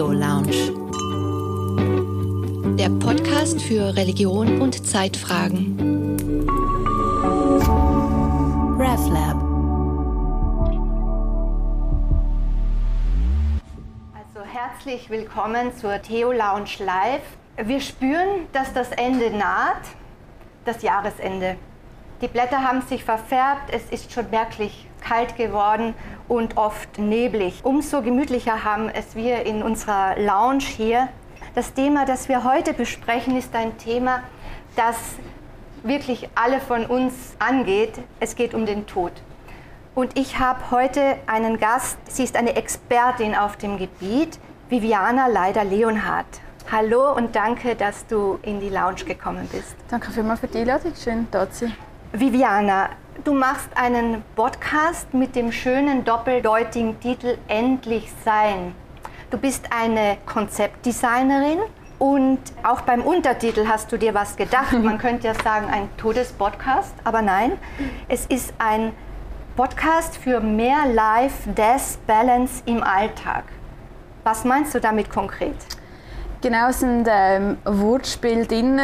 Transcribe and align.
Theo 0.00 0.12
Lounge. 0.12 0.72
Der 2.78 2.88
Podcast 2.88 3.60
für 3.60 3.94
Religion 3.94 4.62
und 4.62 4.86
Zeitfragen. 4.86 5.76
RevLab. 8.78 9.36
Also 14.14 14.48
herzlich 14.50 15.10
willkommen 15.10 15.76
zur 15.76 16.00
Theo 16.00 16.32
Lounge 16.32 16.78
Live. 16.78 17.20
Wir 17.62 17.82
spüren, 17.82 18.46
dass 18.54 18.72
das 18.72 18.92
Ende 18.92 19.30
naht, 19.30 19.82
das 20.64 20.80
Jahresende. 20.80 21.56
Die 22.22 22.28
Blätter 22.28 22.64
haben 22.64 22.80
sich 22.80 23.04
verfärbt, 23.04 23.70
es 23.70 23.84
ist 23.90 24.10
schon 24.10 24.30
merklich 24.30 24.86
kalt 25.02 25.36
geworden 25.36 25.94
und 26.30 26.56
oft 26.56 26.98
neblig. 26.98 27.60
Umso 27.64 28.02
gemütlicher 28.02 28.62
haben 28.62 28.88
es 28.88 29.16
wir 29.16 29.44
in 29.44 29.64
unserer 29.64 30.16
Lounge 30.16 30.62
hier. 30.62 31.08
Das 31.56 31.74
Thema, 31.74 32.06
das 32.06 32.28
wir 32.28 32.44
heute 32.44 32.72
besprechen, 32.72 33.36
ist 33.36 33.52
ein 33.56 33.76
Thema, 33.78 34.22
das 34.76 34.96
wirklich 35.82 36.28
alle 36.36 36.60
von 36.60 36.86
uns 36.86 37.34
angeht. 37.40 37.94
Es 38.20 38.36
geht 38.36 38.54
um 38.54 38.64
den 38.64 38.86
Tod. 38.86 39.10
Und 39.96 40.16
ich 40.16 40.38
habe 40.38 40.70
heute 40.70 41.16
einen 41.26 41.58
Gast, 41.58 41.98
sie 42.08 42.22
ist 42.22 42.36
eine 42.36 42.54
Expertin 42.54 43.34
auf 43.34 43.56
dem 43.56 43.76
Gebiet, 43.76 44.38
Viviana 44.68 45.26
Leider-Leonhardt. 45.26 46.40
Hallo 46.70 47.12
und 47.12 47.34
danke, 47.34 47.74
dass 47.74 48.06
du 48.06 48.38
in 48.42 48.60
die 48.60 48.68
Lounge 48.68 49.04
gekommen 49.04 49.48
bist. 49.50 49.74
Danke 49.88 50.12
vielmals 50.12 50.38
für 50.38 50.46
die 50.46 50.58
Einladung, 50.58 50.92
schön 50.94 51.26
zu 51.32 51.48
sein. 51.50 51.74
Viviana, 52.12 52.90
du 53.24 53.34
machst 53.34 53.68
einen 53.76 54.22
Podcast 54.34 55.12
mit 55.12 55.36
dem 55.36 55.52
schönen 55.52 56.04
doppeldeutigen 56.04 56.98
Titel 57.00 57.36
Endlich 57.48 58.10
Sein. 58.24 58.74
Du 59.30 59.36
bist 59.36 59.66
eine 59.70 60.16
Konzeptdesignerin 60.26 61.58
und 61.98 62.38
auch 62.62 62.80
beim 62.82 63.02
Untertitel 63.02 63.66
hast 63.68 63.92
du 63.92 63.98
dir 63.98 64.14
was 64.14 64.36
gedacht. 64.36 64.72
Man 64.72 64.98
könnte 64.98 65.26
ja 65.26 65.34
sagen, 65.34 65.66
ein 65.70 65.88
Todespodcast, 65.96 66.94
aber 67.04 67.20
nein, 67.20 67.52
es 68.08 68.26
ist 68.26 68.54
ein 68.58 68.92
Podcast 69.56 70.16
für 70.16 70.40
mehr 70.40 70.86
Life-Death-Balance 70.86 72.62
im 72.66 72.82
Alltag. 72.82 73.44
Was 74.24 74.44
meinst 74.44 74.74
du 74.74 74.80
damit 74.80 75.10
konkret? 75.10 75.56
Genau, 76.40 76.68
es 76.68 76.80
sind 76.80 77.06
ähm, 77.10 77.58
Wortspiele 77.64 78.46
drin 78.46 78.80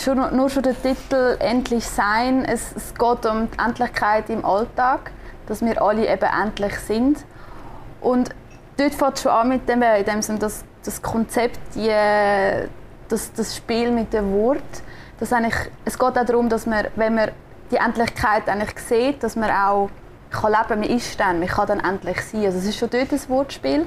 schon, 0.00 0.36
nur 0.36 0.50
schon 0.50 0.62
der 0.62 0.80
Titel 0.80 1.36
«Endlich 1.38 1.86
sein», 1.86 2.44
es, 2.44 2.74
es 2.74 2.94
geht 2.94 3.26
um 3.26 3.48
die 3.50 3.58
Endlichkeit 3.58 4.30
im 4.30 4.44
Alltag, 4.44 5.10
dass 5.46 5.62
wir 5.62 5.80
alle 5.80 6.06
eben 6.06 6.28
endlich 6.42 6.78
sind. 6.78 7.24
Und 8.00 8.30
dort 8.76 8.94
fängt 8.94 9.14
es 9.14 9.22
schon 9.22 9.32
an 9.32 9.48
mit 9.48 9.68
dem, 9.68 9.82
in 9.82 10.04
dem 10.04 10.38
dass 10.38 10.64
das 10.84 11.02
Konzept, 11.02 11.58
die, 11.74 11.92
das, 13.08 13.32
das 13.32 13.56
Spiel 13.56 13.90
mit 13.90 14.12
dem 14.12 14.32
Wort, 14.32 14.62
dass 15.18 15.32
eigentlich, 15.32 15.56
es 15.84 15.98
geht 15.98 16.18
auch 16.18 16.24
darum, 16.24 16.48
dass 16.48 16.66
man, 16.66 16.86
wenn 16.96 17.14
man 17.14 17.30
die 17.70 17.76
Endlichkeit 17.76 18.48
eigentlich 18.48 18.78
sieht, 18.78 19.22
dass 19.22 19.36
man 19.36 19.50
auch 19.50 19.90
kann 20.30 20.52
leben, 20.52 20.80
man 20.80 20.90
ist 20.90 21.18
dann, 21.18 21.38
man 21.38 21.48
kann 21.48 21.66
dann 21.66 21.80
endlich 21.80 22.20
sein. 22.20 22.44
Also 22.44 22.58
es 22.58 22.66
ist 22.66 22.78
schon 22.78 22.90
dort 22.90 23.12
ein 23.12 23.28
Wortspiel. 23.28 23.86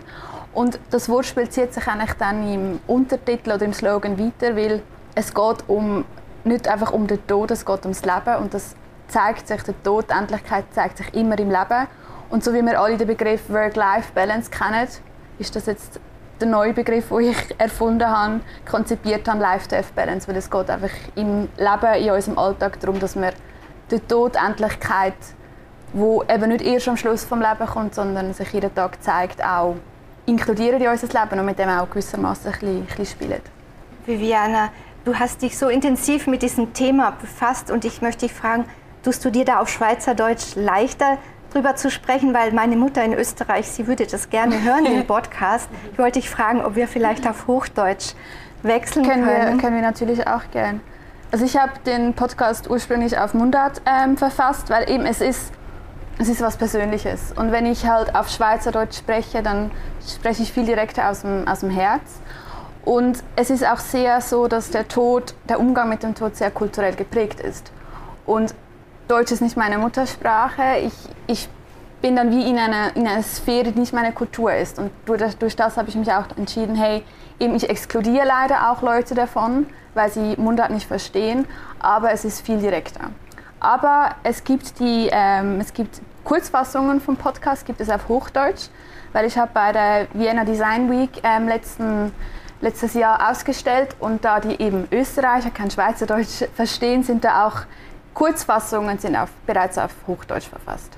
Und 0.54 0.80
das 0.90 1.10
Wortspiel 1.10 1.50
zieht 1.50 1.74
sich 1.74 1.88
eigentlich 1.88 2.14
dann 2.14 2.52
im 2.52 2.80
Untertitel 2.88 3.52
oder 3.52 3.66
im 3.66 3.74
Slogan 3.74 4.18
weiter, 4.18 4.56
weil 4.56 4.82
es 5.16 5.34
geht 5.34 5.64
um, 5.68 6.06
nicht 6.44 6.68
einfach 6.68 6.92
um 6.92 7.08
den 7.08 7.26
Tod, 7.28 7.52
es 7.52 7.66
geht 7.66 7.84
ums 7.84 8.04
Leben 8.04 8.36
und 8.42 8.54
das 8.54 8.76
zeigt 9.08 9.48
sich, 9.48 9.62
der 9.64 9.84
Tod, 9.84 10.10
die 10.10 10.14
Endlichkeit 10.14 10.66
zeigt 10.72 10.98
sich 10.98 11.14
immer 11.14 11.38
im 11.40 11.50
Leben. 11.50 11.88
Und 12.30 12.44
so 12.44 12.54
wie 12.54 12.62
wir 12.62 12.80
alle 12.80 12.98
den 12.98 13.08
Begriff 13.08 13.50
Work-Life-Balance 13.50 14.52
kennen, 14.52 14.88
ist 15.40 15.56
das 15.56 15.66
jetzt 15.66 16.00
der 16.40 16.48
neue 16.48 16.74
Begriff, 16.74 17.10
den 17.10 17.32
ich 17.32 17.56
erfunden 17.60 18.08
habe, 18.08 18.42
konzipiert 18.70 19.28
habe, 19.28 19.40
Life-Death-Balance, 19.40 20.28
weil 20.28 20.38
es 20.38 20.50
geht 20.50 20.70
einfach 20.70 20.92
im 21.16 21.50
Leben, 21.58 22.04
in 22.04 22.12
unserem 22.12 22.38
Alltag 22.38 22.80
darum, 22.80 23.00
dass 23.00 23.16
wir 23.16 23.34
die 23.92 24.00
Tod, 24.00 24.36
Endlichkeit, 24.36 25.16
wo 25.94 26.24
eben 26.24 26.50
nicht 26.50 26.62
erst 26.62 26.88
am 26.88 26.98
Schluss 26.98 27.24
vom 27.24 27.42
Leben 27.42 27.66
kommt, 27.66 27.96
sondern 27.96 28.34
sich 28.34 28.52
jeden 28.54 28.74
Tag 28.74 29.02
zeigt, 29.02 29.44
auch 29.44 29.76
inkludieren 30.28 30.80
in 30.80 30.88
unser 30.88 31.08
Leben 31.08 31.40
und 31.40 31.46
mit 31.46 31.58
dem 31.58 31.70
auch 31.70 31.90
gewissermaßen 31.90 32.54
ein 32.54 32.68
ein 32.68 32.86
bisschen 32.86 33.06
spielen. 33.06 33.42
Viviana, 34.06 34.70
Du 35.06 35.16
hast 35.16 35.42
dich 35.42 35.58
so 35.58 35.70
intensiv 35.70 36.28
mit 36.28 36.42
diesem 36.42 36.74
Thema 36.74 37.12
befasst 37.12 37.72
und 37.72 37.86
ich 37.86 38.02
möchte 38.02 38.28
dich 38.28 38.34
fragen, 38.34 38.66
tust 39.04 39.24
du 39.24 39.30
dir 39.30 39.46
da 39.46 39.60
auf 39.60 39.70
Schweizerdeutsch 39.70 40.56
leichter 40.56 41.18
drüber 41.54 41.76
zu 41.76 41.90
sprechen, 41.90 42.34
weil 42.34 42.52
meine 42.52 42.76
Mutter 42.76 43.04
in 43.04 43.14
Österreich, 43.14 43.68
sie 43.68 43.88
würde 43.88 44.06
das 44.06 44.30
gerne 44.30 44.62
hören, 44.62 44.84
den 44.84 45.08
Podcast. 45.08 45.70
Ich 45.94 45.98
wollte 45.98 46.20
dich 46.20 46.30
fragen, 46.30 46.62
ob 46.62 46.76
wir 46.76 46.88
vielleicht 46.88 47.28
auf 47.28 47.48
Hochdeutsch 47.48 48.14
wechseln 48.62 49.08
können. 49.08 49.26
Können 49.26 49.54
wir, 49.56 49.62
können 49.62 49.76
wir 49.76 49.82
natürlich 49.82 50.28
auch 50.28 50.44
gern. 50.52 50.82
Also 51.32 51.46
ich 51.46 51.58
habe 51.58 51.72
den 51.86 52.14
Podcast 52.14 52.70
ursprünglich 52.70 53.18
auf 53.18 53.34
Mundart 53.34 53.82
ähm, 53.86 54.18
verfasst, 54.18 54.70
weil 54.70 54.90
eben 54.90 55.06
es 55.06 55.22
ist, 55.22 55.54
es 56.18 56.28
ist 56.28 56.42
was 56.42 56.58
Persönliches. 56.58 57.32
Und 57.36 57.52
wenn 57.52 57.66
ich 57.66 57.88
halt 57.88 58.16
auf 58.16 58.30
Schweizerdeutsch 58.30 58.98
spreche, 58.98 59.42
dann 59.42 59.72
spreche 60.06 60.44
ich 60.44 60.52
viel 60.52 60.66
direkter 60.66 61.10
aus 61.10 61.22
dem, 61.22 61.48
aus 61.48 61.62
dem 61.62 61.70
Herz. 61.70 62.02
Und 62.84 63.24
es 63.36 63.50
ist 63.50 63.66
auch 63.66 63.80
sehr 63.80 64.22
so, 64.22 64.48
dass 64.48 64.72
der 64.72 64.88
Tod, 64.88 65.34
der 65.48 65.60
Umgang 65.60 65.90
mit 65.90 66.04
dem 66.04 66.16
Tod 66.16 66.36
sehr 66.36 66.52
kulturell 66.52 66.96
geprägt 66.96 67.40
ist. 67.40 67.72
Und 68.26 68.54
Deutsch 69.08 69.32
ist 69.32 69.42
nicht 69.42 69.58
meine 69.58 69.78
Muttersprache. 69.78 70.78
Ich, 70.84 70.94
ich 71.28 71.50
bin 72.02 72.16
dann 72.16 72.32
wie 72.32 72.50
in 72.50 72.58
einer, 72.58 72.96
in 72.96 73.08
einer 73.08 73.24
Sphäre, 73.24 73.72
die 73.72 73.80
nicht 73.80 73.94
meine 73.94 74.12
Kultur 74.12 74.54
ist. 74.54 74.80
Und 74.80 74.92
durch 75.06 75.20
das, 75.20 75.38
durch 75.38 75.56
das 75.56 75.78
habe 75.78 75.90
ich 75.90 75.96
mich 75.96 76.12
auch 76.12 76.26
entschieden, 76.38 76.76
hey, 76.76 77.04
eben 77.40 77.56
ich 77.56 77.70
exkludiere 77.70 78.26
leider 78.26 78.72
auch 78.72 78.82
Leute 78.82 79.16
davon, 79.16 79.68
weil 79.94 80.12
sie 80.12 80.36
Mundart 80.38 80.72
nicht 80.72 80.88
verstehen, 80.88 81.46
aber 81.80 82.12
es 82.12 82.26
ist 82.26 82.42
viel 82.42 82.60
direkter. 82.60 83.10
Aber 83.60 84.16
es 84.24 84.44
gibt, 84.44 84.80
die, 84.80 85.10
ähm, 85.12 85.60
es 85.60 85.74
gibt 85.74 86.02
Kurzfassungen 86.24 87.02
vom 87.02 87.18
Podcast, 87.18 87.66
gibt 87.66 87.82
es 87.82 87.90
auf 87.90 88.08
Hochdeutsch, 88.08 88.70
weil 89.12 89.26
ich 89.26 89.38
habe 89.38 89.52
bei 89.54 89.72
der 89.72 90.08
Vienna 90.14 90.46
Design 90.46 90.90
Week 90.90 91.10
ähm, 91.24 91.48
letzten 91.48 92.14
letztes 92.62 92.94
Jahr 92.94 93.32
ausgestellt 93.32 93.96
und 94.00 94.26
da 94.26 94.40
die 94.40 94.62
eben 94.62 94.88
Österreicher 94.92 95.52
kein 95.52 95.72
Schweizerdeutsch 95.72 96.44
verstehen, 96.56 97.04
sind 97.04 97.24
da 97.24 97.48
auch 97.48 97.62
Kurzfassungen 98.14 98.98
sind 99.00 99.16
auf, 99.16 99.30
bereits 99.46 99.78
auf 99.78 99.92
Hochdeutsch 100.08 100.48
verfasst. 100.48 100.98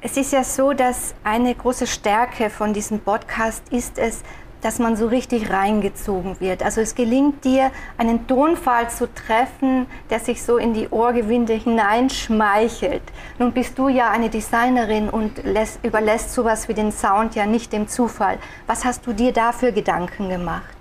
Es 0.00 0.18
ist 0.18 0.32
ja 0.32 0.44
so, 0.44 0.74
dass 0.74 1.14
eine 1.24 1.54
große 1.54 1.86
Stärke 1.86 2.50
von 2.50 2.74
diesem 2.74 3.00
Podcast 3.00 3.62
ist 3.70 3.98
es, 3.98 4.22
dass 4.64 4.78
man 4.78 4.96
so 4.96 5.06
richtig 5.06 5.50
reingezogen 5.50 6.40
wird. 6.40 6.62
Also 6.62 6.80
es 6.80 6.94
gelingt 6.94 7.44
dir, 7.44 7.70
einen 7.98 8.26
Tonfall 8.26 8.88
zu 8.88 9.12
treffen, 9.12 9.86
der 10.08 10.20
sich 10.20 10.42
so 10.42 10.56
in 10.56 10.72
die 10.72 10.88
Ohrgewinde 10.88 11.52
hineinschmeichelt. 11.52 13.02
Nun 13.38 13.52
bist 13.52 13.78
du 13.78 13.88
ja 13.88 14.10
eine 14.10 14.30
Designerin 14.30 15.10
und 15.10 15.44
lässt, 15.44 15.84
überlässt 15.84 16.32
sowas 16.32 16.66
wie 16.68 16.74
den 16.74 16.92
Sound 16.92 17.34
ja 17.34 17.44
nicht 17.44 17.72
dem 17.74 17.88
Zufall. 17.88 18.38
Was 18.66 18.86
hast 18.86 19.06
du 19.06 19.12
dir 19.12 19.32
da 19.32 19.52
für 19.52 19.72
Gedanken 19.72 20.30
gemacht? 20.30 20.74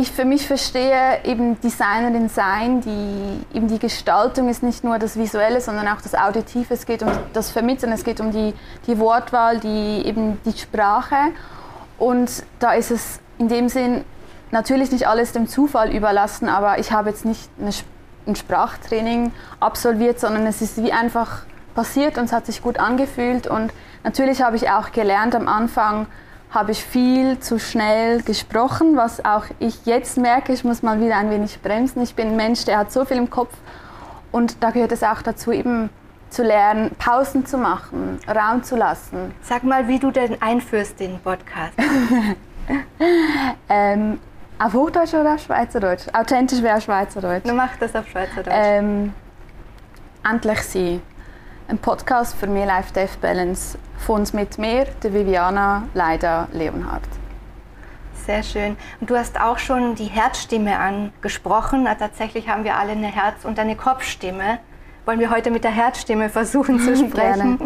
ich 0.00 0.12
für 0.12 0.24
mich 0.24 0.46
verstehe 0.46 1.24
eben 1.24 1.60
Designerin 1.60 2.28
sein, 2.28 2.80
die 2.80 3.56
eben 3.56 3.66
die 3.66 3.80
Gestaltung 3.80 4.48
ist 4.48 4.62
nicht 4.62 4.84
nur 4.84 4.96
das 5.00 5.18
Visuelle, 5.18 5.60
sondern 5.60 5.88
auch 5.88 6.00
das 6.00 6.14
Auditive. 6.14 6.72
Es 6.72 6.86
geht 6.86 7.02
um 7.02 7.10
das 7.32 7.50
Vermitteln, 7.50 7.90
es 7.90 8.04
geht 8.04 8.20
um 8.20 8.30
die, 8.30 8.54
die 8.86 8.96
Wortwahl, 9.00 9.58
die 9.58 10.06
eben 10.06 10.38
die 10.44 10.56
Sprache. 10.56 11.16
Und 11.98 12.44
da 12.58 12.72
ist 12.72 12.90
es 12.90 13.20
in 13.38 13.48
dem 13.48 13.68
Sinn 13.68 14.04
natürlich 14.50 14.90
nicht 14.92 15.06
alles 15.06 15.32
dem 15.32 15.48
Zufall 15.48 15.94
überlassen, 15.94 16.48
aber 16.48 16.78
ich 16.78 16.92
habe 16.92 17.10
jetzt 17.10 17.24
nicht 17.24 17.50
eine, 17.60 17.70
ein 18.26 18.36
Sprachtraining 18.36 19.32
absolviert, 19.60 20.20
sondern 20.20 20.46
es 20.46 20.62
ist 20.62 20.82
wie 20.82 20.92
einfach 20.92 21.42
passiert 21.74 22.18
und 22.18 22.24
es 22.24 22.32
hat 22.32 22.46
sich 22.46 22.62
gut 22.62 22.78
angefühlt. 22.78 23.46
Und 23.46 23.72
natürlich 24.04 24.42
habe 24.42 24.56
ich 24.56 24.70
auch 24.70 24.92
gelernt 24.92 25.34
am 25.34 25.48
Anfang, 25.48 26.06
habe 26.50 26.72
ich 26.72 26.82
viel 26.82 27.38
zu 27.40 27.58
schnell 27.58 28.22
gesprochen, 28.22 28.96
was 28.96 29.24
auch 29.24 29.44
ich 29.58 29.84
jetzt 29.84 30.16
merke, 30.16 30.52
ich 30.52 30.64
muss 30.64 30.82
mal 30.82 31.00
wieder 31.00 31.16
ein 31.16 31.30
wenig 31.30 31.60
bremsen. 31.60 32.02
Ich 32.02 32.14
bin 32.14 32.28
ein 32.28 32.36
Mensch, 32.36 32.64
der 32.64 32.78
hat 32.78 32.90
so 32.90 33.04
viel 33.04 33.18
im 33.18 33.28
Kopf 33.28 33.52
und 34.32 34.62
da 34.62 34.70
gehört 34.70 34.92
es 34.92 35.02
auch 35.02 35.20
dazu, 35.20 35.52
eben 35.52 35.90
zu 36.30 36.42
lernen, 36.42 36.90
Pausen 36.98 37.46
zu 37.46 37.58
machen, 37.58 38.18
Raum 38.28 38.62
zu 38.62 38.76
lassen. 38.76 39.34
Sag 39.42 39.64
mal, 39.64 39.88
wie 39.88 39.98
du 39.98 40.10
denn 40.10 40.40
einführst 40.40 41.00
den 41.00 41.18
Podcast. 41.20 41.72
ähm, 43.68 44.20
auf 44.58 44.74
Hochdeutsch 44.74 45.14
oder 45.14 45.34
auf 45.34 45.42
Schweizerdeutsch? 45.42 46.06
Authentisch 46.12 46.62
wäre 46.62 46.80
Schweizerdeutsch. 46.80 47.46
Du 47.46 47.54
machst 47.54 47.80
das 47.80 47.94
auf 47.94 48.08
Schweizerdeutsch. 48.08 48.54
Ähm, 48.56 49.14
endlich 50.24 50.60
sie 50.62 51.00
ein 51.68 51.78
Podcast 51.78 52.34
für 52.34 52.46
mehr 52.46 52.66
Life-Death-Balance 52.66 53.78
von 53.98 54.20
uns 54.20 54.32
mit 54.32 54.58
mir, 54.58 54.86
der 55.02 55.12
Viviana 55.12 55.84
Leider 55.94 56.48
Leonhardt. 56.52 57.02
Sehr 58.26 58.42
schön. 58.42 58.76
Und 59.00 59.10
du 59.10 59.16
hast 59.16 59.40
auch 59.40 59.58
schon 59.58 59.94
die 59.94 60.04
Herzstimme 60.04 60.78
angesprochen. 60.78 61.86
tatsächlich 61.98 62.48
haben 62.48 62.64
wir 62.64 62.76
alle 62.76 62.92
eine 62.92 63.06
Herz- 63.06 63.44
und 63.44 63.58
eine 63.58 63.76
Kopfstimme. 63.76 64.58
Wollen 65.08 65.20
wir 65.20 65.30
heute 65.30 65.50
mit 65.50 65.64
der 65.64 65.70
Herzstimme 65.70 66.28
versuchen 66.28 66.80
zu 66.80 66.94
sprechen? 67.08 67.58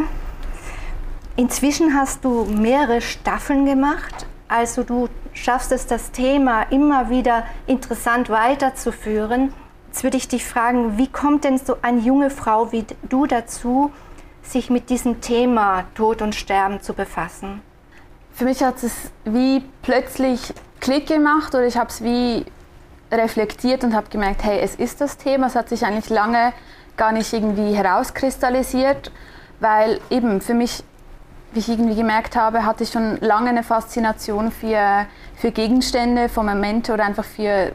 Inzwischen 1.34 1.92
hast 1.92 2.24
du 2.24 2.44
mehrere 2.44 3.00
Staffeln 3.00 3.66
gemacht. 3.66 4.26
Also 4.46 4.84
du 4.84 5.08
schaffst 5.32 5.72
es, 5.72 5.88
das 5.88 6.12
Thema 6.12 6.62
immer 6.70 7.10
wieder 7.10 7.44
interessant 7.66 8.30
weiterzuführen. 8.30 9.52
Jetzt 9.88 10.04
würde 10.04 10.18
ich 10.18 10.28
dich 10.28 10.44
fragen, 10.44 10.98
wie 10.98 11.08
kommt 11.08 11.42
denn 11.42 11.58
so 11.58 11.78
eine 11.82 11.98
junge 11.98 12.30
Frau 12.30 12.70
wie 12.70 12.84
du 13.08 13.26
dazu, 13.26 13.90
sich 14.44 14.70
mit 14.70 14.88
diesem 14.88 15.20
Thema 15.20 15.86
Tod 15.96 16.22
und 16.22 16.36
Sterben 16.36 16.80
zu 16.80 16.94
befassen? 16.94 17.60
Für 18.30 18.44
mich 18.44 18.62
hat 18.62 18.80
es 18.84 19.10
wie 19.24 19.64
plötzlich 19.82 20.54
Klick 20.78 21.08
gemacht 21.08 21.52
oder 21.56 21.66
ich 21.66 21.76
habe 21.76 21.90
es 21.90 22.04
wie 22.04 22.44
reflektiert 23.10 23.82
und 23.82 23.96
habe 23.96 24.08
gemerkt, 24.10 24.44
hey, 24.44 24.60
es 24.60 24.76
ist 24.76 25.00
das 25.00 25.16
Thema. 25.16 25.48
Es 25.48 25.56
hat 25.56 25.70
sich 25.70 25.84
eigentlich 25.84 26.08
lange 26.08 26.52
gar 27.02 27.10
nicht 27.10 27.32
irgendwie 27.32 27.74
herauskristallisiert, 27.74 29.10
weil 29.58 29.98
eben 30.08 30.40
für 30.40 30.54
mich, 30.54 30.84
wie 31.50 31.58
ich 31.58 31.68
irgendwie 31.68 31.96
gemerkt 31.96 32.36
habe, 32.36 32.64
hatte 32.64 32.84
ich 32.84 32.90
schon 32.90 33.16
lange 33.16 33.48
eine 33.48 33.64
Faszination 33.64 34.52
für, 34.52 35.06
für 35.34 35.50
Gegenstände, 35.50 36.28
für 36.28 36.44
Momente 36.44 36.92
oder 36.94 37.04
einfach 37.04 37.24
für, 37.24 37.72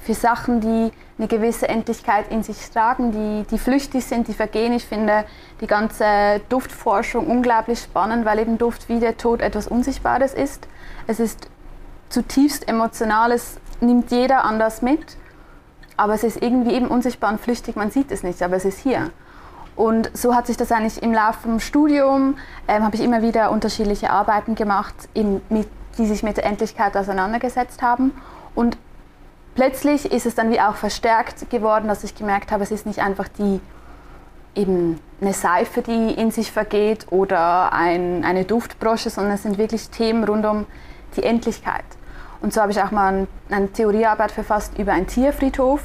für 0.00 0.12
Sachen, 0.12 0.60
die 0.60 0.92
eine 1.16 1.26
gewisse 1.26 1.70
Endlichkeit 1.70 2.30
in 2.30 2.42
sich 2.42 2.68
tragen, 2.70 3.12
die, 3.12 3.46
die 3.50 3.58
flüchtig 3.58 4.04
sind, 4.04 4.28
die 4.28 4.34
vergehen. 4.34 4.74
Ich 4.74 4.84
finde 4.84 5.24
die 5.62 5.66
ganze 5.66 6.42
Duftforschung 6.50 7.28
unglaublich 7.28 7.78
spannend, 7.78 8.26
weil 8.26 8.40
eben 8.40 8.58
Duft 8.58 8.90
wie 8.90 9.00
der 9.00 9.16
Tod 9.16 9.40
etwas 9.40 9.66
Unsichtbares 9.66 10.34
ist. 10.34 10.68
Es 11.06 11.18
ist 11.18 11.48
zutiefst 12.10 12.68
emotional, 12.68 13.32
es 13.32 13.58
nimmt 13.80 14.10
jeder 14.10 14.44
anders 14.44 14.82
mit, 14.82 15.16
aber 15.98 16.14
es 16.14 16.22
ist 16.22 16.40
irgendwie 16.42 16.72
eben 16.72 16.86
unsichtbar 16.86 17.30
und 17.30 17.40
flüchtig, 17.40 17.76
man 17.76 17.90
sieht 17.90 18.10
es 18.10 18.22
nicht, 18.22 18.42
aber 18.42 18.56
es 18.56 18.64
ist 18.64 18.78
hier. 18.78 19.10
Und 19.76 20.10
so 20.16 20.34
hat 20.34 20.46
sich 20.46 20.56
das 20.56 20.72
eigentlich 20.72 21.02
im 21.02 21.12
Laufe 21.12 21.40
vom 21.42 21.60
Studium, 21.60 22.36
ähm, 22.66 22.84
habe 22.84 22.96
ich 22.96 23.02
immer 23.02 23.20
wieder 23.22 23.50
unterschiedliche 23.50 24.10
Arbeiten 24.10 24.54
gemacht, 24.54 24.94
eben 25.14 25.40
mit, 25.50 25.68
die 25.98 26.06
sich 26.06 26.22
mit 26.22 26.36
der 26.36 26.46
Endlichkeit 26.46 26.96
auseinandergesetzt 26.96 27.82
haben. 27.82 28.12
Und 28.54 28.76
plötzlich 29.54 30.10
ist 30.10 30.26
es 30.26 30.34
dann 30.34 30.50
wie 30.50 30.60
auch 30.60 30.76
verstärkt 30.76 31.50
geworden, 31.50 31.88
dass 31.88 32.04
ich 32.04 32.14
gemerkt 32.14 32.50
habe, 32.50 32.62
es 32.62 32.70
ist 32.70 32.86
nicht 32.86 33.00
einfach 33.00 33.28
die 33.28 33.60
eben 34.54 34.98
eine 35.20 35.32
Seife, 35.32 35.82
die 35.82 36.12
in 36.12 36.30
sich 36.30 36.50
vergeht 36.50 37.06
oder 37.10 37.72
ein, 37.72 38.24
eine 38.24 38.44
Duftbrosche, 38.44 39.10
sondern 39.10 39.34
es 39.34 39.42
sind 39.42 39.58
wirklich 39.58 39.90
Themen 39.90 40.24
rund 40.24 40.46
um 40.46 40.66
die 41.16 41.22
Endlichkeit. 41.22 41.84
Und 42.40 42.52
so 42.52 42.60
habe 42.60 42.72
ich 42.72 42.80
auch 42.82 42.90
mal 42.90 43.26
eine 43.50 43.72
Theoriearbeit 43.72 44.32
verfasst 44.32 44.78
über 44.78 44.92
einen 44.92 45.06
Tierfriedhof. 45.06 45.82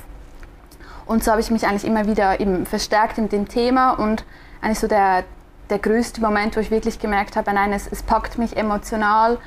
Und 1.05 1.23
so 1.23 1.31
habe 1.31 1.41
ich 1.41 1.51
mich 1.51 1.67
eigentlich 1.67 1.85
immer 1.85 2.05
wieder 2.07 2.39
eben 2.39 2.65
verstärkt 2.65 3.17
in 3.17 3.29
dem 3.29 3.47
Thema 3.47 3.91
und 3.91 4.23
eigentlich 4.61 4.79
so 4.79 4.87
der, 4.87 5.23
der 5.69 5.79
größte 5.79 6.21
Moment, 6.21 6.55
wo 6.55 6.61
ich 6.61 6.71
wirklich 6.71 6.99
gemerkt 6.99 7.35
habe, 7.35 7.51
nein, 7.53 7.73
es, 7.73 7.87
es 7.91 8.03
packt 8.03 8.37
mich 8.37 8.55
emotional, 8.55 9.37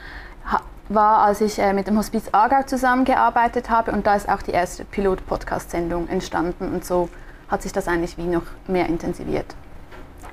war, 0.89 1.19
als 1.19 1.41
ich 1.41 1.59
äh, 1.59 1.73
mit 1.73 1.87
dem 1.87 1.99
Hospiz 1.99 2.29
Aargau 2.33 2.63
zusammengearbeitet 2.63 3.71
habe 3.71 3.93
und 3.93 4.07
da 4.07 4.15
ist 4.15 4.29
auch 4.29 4.43
die 4.43 4.53
erste 4.53 4.85
Pilot-Podcast-Sendung 4.85 6.09
entstanden 6.09 6.73
und 6.73 6.85
so 6.85 7.09
hat 7.49 7.63
sich 7.63 7.73
das 7.73 7.89
eigentlich 7.89 8.19
wie 8.19 8.25
noch 8.25 8.43
mehr 8.67 8.87
intensiviert. 8.87 9.55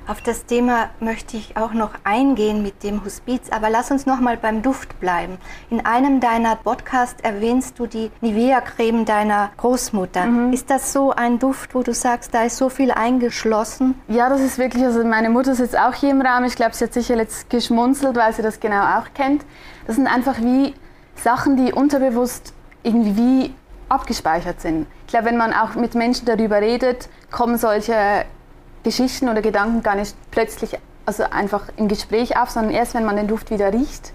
Auf 0.06 0.20
das 0.20 0.44
Thema 0.44 0.90
möchte 1.00 1.38
ich 1.38 1.56
auch 1.56 1.72
noch 1.72 1.92
eingehen 2.04 2.62
mit 2.62 2.82
dem 2.82 3.02
Hospiz, 3.06 3.48
aber 3.50 3.70
lass 3.70 3.90
uns 3.90 4.04
noch 4.04 4.20
mal 4.20 4.36
beim 4.36 4.60
Duft 4.60 5.00
bleiben. 5.00 5.38
In 5.70 5.86
einem 5.86 6.20
deiner 6.20 6.56
Podcasts 6.56 7.22
erwähnst 7.22 7.78
du 7.78 7.86
die 7.86 8.10
Nivea-Creme 8.20 9.06
deiner 9.06 9.50
Großmutter. 9.56 10.26
Mhm. 10.26 10.52
Ist 10.52 10.68
das 10.68 10.92
so 10.92 11.12
ein 11.12 11.38
Duft, 11.38 11.74
wo 11.74 11.82
du 11.82 11.94
sagst, 11.94 12.34
da 12.34 12.42
ist 12.42 12.58
so 12.58 12.68
viel 12.68 12.90
eingeschlossen? 12.90 13.94
Ja, 14.08 14.28
das 14.28 14.42
ist 14.42 14.58
wirklich, 14.58 14.84
also 14.84 15.02
meine 15.04 15.30
Mutter 15.30 15.54
sitzt 15.54 15.78
auch 15.78 15.94
hier 15.94 16.10
im 16.10 16.20
Raum. 16.20 16.44
Ich 16.44 16.56
glaube, 16.56 16.74
sie 16.74 16.84
hat 16.84 16.92
sicher 16.92 17.16
jetzt 17.16 17.48
geschmunzelt, 17.48 18.14
weil 18.14 18.34
sie 18.34 18.42
das 18.42 18.60
genau 18.60 18.82
auch 18.82 19.14
kennt. 19.14 19.46
Das 19.86 19.96
sind 19.96 20.06
einfach 20.06 20.38
wie 20.38 20.74
Sachen, 21.14 21.56
die 21.56 21.72
unterbewusst 21.72 22.52
irgendwie 22.82 23.16
wie 23.16 23.54
abgespeichert 23.88 24.60
sind. 24.60 24.86
Ich 25.06 25.12
glaube, 25.12 25.26
wenn 25.26 25.38
man 25.38 25.54
auch 25.54 25.76
mit 25.76 25.94
Menschen 25.94 26.26
darüber 26.26 26.60
redet, 26.60 27.08
kommen 27.30 27.56
solche 27.56 28.26
Geschichten 28.84 29.28
oder 29.28 29.42
Gedanken 29.42 29.82
gar 29.82 29.96
nicht 29.96 30.14
plötzlich, 30.30 30.78
also 31.06 31.24
einfach 31.24 31.68
im 31.76 31.88
Gespräch 31.88 32.36
auf, 32.38 32.50
sondern 32.50 32.72
erst 32.72 32.94
wenn 32.94 33.04
man 33.04 33.16
den 33.16 33.26
Duft 33.26 33.50
wieder 33.50 33.72
riecht, 33.72 34.12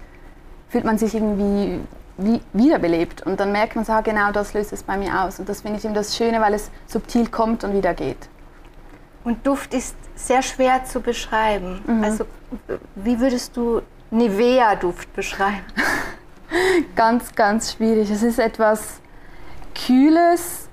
fühlt 0.68 0.84
man 0.84 0.96
sich 0.96 1.14
irgendwie 1.14 1.80
wie, 2.16 2.40
wiederbelebt. 2.52 3.26
Und 3.26 3.40
dann 3.40 3.52
merkt 3.52 3.76
man, 3.76 3.84
so, 3.84 3.92
ah, 3.92 4.00
genau 4.00 4.30
das 4.32 4.54
löst 4.54 4.72
es 4.72 4.82
bei 4.82 4.96
mir 4.96 5.22
aus. 5.22 5.38
Und 5.38 5.48
das 5.48 5.62
finde 5.62 5.78
ich 5.78 5.84
eben 5.84 5.94
das 5.94 6.16
Schöne, 6.16 6.40
weil 6.40 6.54
es 6.54 6.70
subtil 6.86 7.28
kommt 7.28 7.64
und 7.64 7.74
wieder 7.74 7.94
geht. 7.94 8.28
Und 9.24 9.46
Duft 9.46 9.74
ist 9.74 9.96
sehr 10.14 10.42
schwer 10.42 10.84
zu 10.84 11.00
beschreiben. 11.00 11.82
Mhm. 11.86 12.04
Also 12.04 12.24
wie 12.94 13.20
würdest 13.20 13.56
du 13.56 13.82
Nivea-Duft 14.10 15.12
beschreiben? 15.14 15.64
ganz, 16.96 17.34
ganz 17.34 17.72
schwierig. 17.72 18.10
Es 18.10 18.22
ist 18.22 18.38
etwas 18.38 19.00
Kühles, 19.74 20.68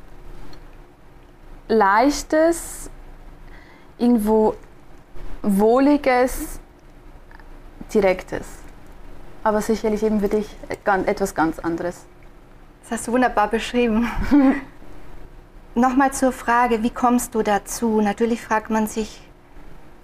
Leichtes, 1.67 2.89
irgendwo 3.97 4.55
Wohliges, 5.41 6.59
Direktes. 7.93 8.45
Aber 9.43 9.61
sicherlich 9.61 10.03
eben 10.03 10.19
für 10.19 10.27
dich 10.27 10.49
etwas 10.85 11.35
ganz 11.35 11.59
anderes. 11.59 12.05
Das 12.81 12.99
hast 12.99 13.07
du 13.07 13.13
wunderbar 13.13 13.47
beschrieben. 13.49 14.09
Nochmal 15.75 16.11
zur 16.11 16.31
Frage, 16.31 16.83
wie 16.83 16.89
kommst 16.89 17.35
du 17.35 17.43
dazu? 17.43 18.01
Natürlich 18.01 18.41
fragt 18.41 18.69
man 18.69 18.87
sich, 18.87 19.21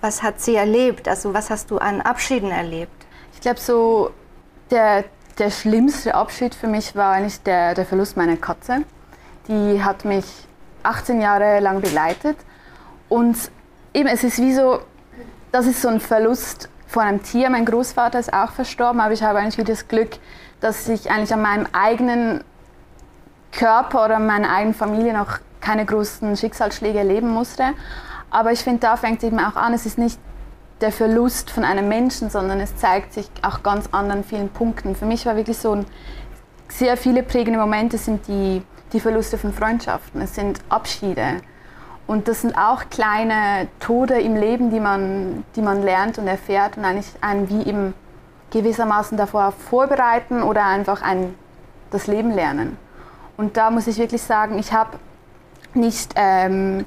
was 0.01 0.21
hat 0.21 0.39
sie 0.39 0.55
erlebt? 0.55 1.07
Also 1.07 1.33
was 1.33 1.49
hast 1.49 1.71
du 1.71 1.77
an 1.77 2.01
Abschieden 2.01 2.51
erlebt? 2.51 3.05
Ich 3.33 3.41
glaube, 3.41 3.59
so 3.59 4.11
der, 4.69 5.05
der 5.39 5.49
schlimmste 5.49 6.13
Abschied 6.15 6.55
für 6.55 6.67
mich 6.67 6.95
war 6.95 7.13
eigentlich 7.13 7.41
der, 7.41 7.73
der 7.73 7.85
Verlust 7.85 8.17
meiner 8.17 8.37
Katze. 8.37 8.83
Die 9.47 9.83
hat 9.83 10.05
mich 10.05 10.25
18 10.83 11.21
Jahre 11.21 11.59
lang 11.59 11.81
begleitet 11.81 12.37
und 13.09 13.51
eben, 13.93 14.07
es 14.09 14.23
ist 14.23 14.39
wie 14.39 14.53
so, 14.53 14.79
das 15.51 15.67
ist 15.67 15.81
so 15.81 15.89
ein 15.89 15.99
Verlust 15.99 16.69
von 16.87 17.03
einem 17.03 17.23
Tier. 17.23 17.49
Mein 17.49 17.65
Großvater 17.65 18.19
ist 18.19 18.33
auch 18.33 18.51
verstorben, 18.51 18.99
aber 18.99 19.13
ich 19.13 19.23
habe 19.23 19.39
eigentlich 19.39 19.57
wieder 19.57 19.73
das 19.73 19.87
Glück, 19.87 20.17
dass 20.59 20.87
ich 20.87 21.09
eigentlich 21.09 21.33
an 21.33 21.41
meinem 21.41 21.67
eigenen 21.73 22.43
Körper 23.51 24.05
oder 24.05 24.19
meiner 24.19 24.49
eigenen 24.49 24.73
Familie 24.73 25.13
noch 25.13 25.39
keine 25.61 25.85
großen 25.85 26.35
Schicksalsschläge 26.35 26.99
erleben 26.99 27.29
musste. 27.29 27.63
Aber 28.29 28.51
ich 28.51 28.59
finde, 28.59 28.79
da 28.79 28.97
fängt 28.97 29.19
es 29.19 29.23
eben 29.23 29.39
auch 29.39 29.55
an, 29.55 29.73
es 29.73 29.85
ist 29.85 29.97
nicht 29.97 30.19
der 30.81 30.91
Verlust 30.91 31.49
von 31.49 31.63
einem 31.63 31.87
Menschen, 31.87 32.29
sondern 32.29 32.59
es 32.59 32.75
zeigt 32.75 33.13
sich 33.13 33.29
auch 33.41 33.63
ganz 33.63 33.87
anderen 33.91 34.23
vielen 34.23 34.49
Punkten. 34.49 34.95
Für 34.95 35.05
mich 35.05 35.25
war 35.25 35.35
wirklich 35.35 35.57
so 35.57 35.73
ein, 35.73 35.85
sehr 36.67 36.97
viele 36.97 37.23
prägende 37.23 37.59
Momente 37.59 37.97
sind 37.97 38.27
die, 38.27 38.63
die 38.91 38.99
Verluste 38.99 39.37
von 39.37 39.53
Freundschaften, 39.53 40.21
es 40.21 40.33
sind 40.35 40.59
Abschiede, 40.69 41.41
und 42.05 42.27
das 42.27 42.41
sind 42.41 42.57
auch 42.57 42.89
kleine 42.89 43.67
Tode 43.79 44.19
im 44.19 44.35
Leben, 44.35 44.71
die 44.71 44.79
man, 44.79 45.45
die 45.55 45.61
man 45.61 45.81
lernt 45.81 46.17
und 46.17 46.27
erfährt 46.27 46.77
und 46.77 46.85
eigentlich 46.85 47.11
einen 47.21 47.49
wie 47.49 47.67
eben 47.67 47.93
gewissermaßen 48.51 49.17
davor 49.17 49.51
vorbereiten 49.51 50.43
oder 50.43 50.65
einfach 50.65 51.01
ein, 51.01 51.33
das 51.91 52.07
Leben 52.07 52.31
lernen. 52.31 52.77
Und 53.37 53.57
da 53.57 53.71
muss 53.71 53.87
ich 53.87 53.97
wirklich 53.97 54.21
sagen, 54.21 54.59
ich 54.59 54.73
habe 54.73 54.91
nicht 55.73 56.13
ähm, 56.15 56.85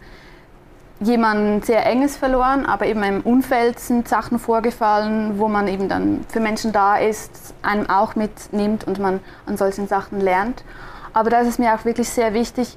jemanden 1.01 1.63
sehr 1.63 1.85
enges 1.87 2.17
verloren, 2.17 2.65
aber 2.65 2.87
eben 2.87 3.03
im 3.03 3.21
Umfeld 3.23 3.81
sind 3.81 4.09
Sachen 4.09 4.39
vorgefallen, 4.39 5.39
wo 5.39 5.49
man 5.49 5.67
eben 5.67 5.89
dann 5.89 6.25
für 6.29 6.41
Menschen 6.41 6.73
da 6.73 6.97
ist, 6.97 7.55
einem 7.63 7.89
auch 7.91 8.17
mitnimmt 8.17 8.85
und 8.85 8.99
man 8.99 9.21
an 9.47 9.57
solchen 9.57 9.89
Sachen 9.89 10.21
lernt. 10.21 10.63
Aber 11.13 11.31
da 11.31 11.41
ist 11.41 11.49
es 11.49 11.59
mir 11.59 11.75
auch 11.75 11.85
wirklich 11.85 12.11
sehr 12.11 12.33
wichtig, 12.33 12.77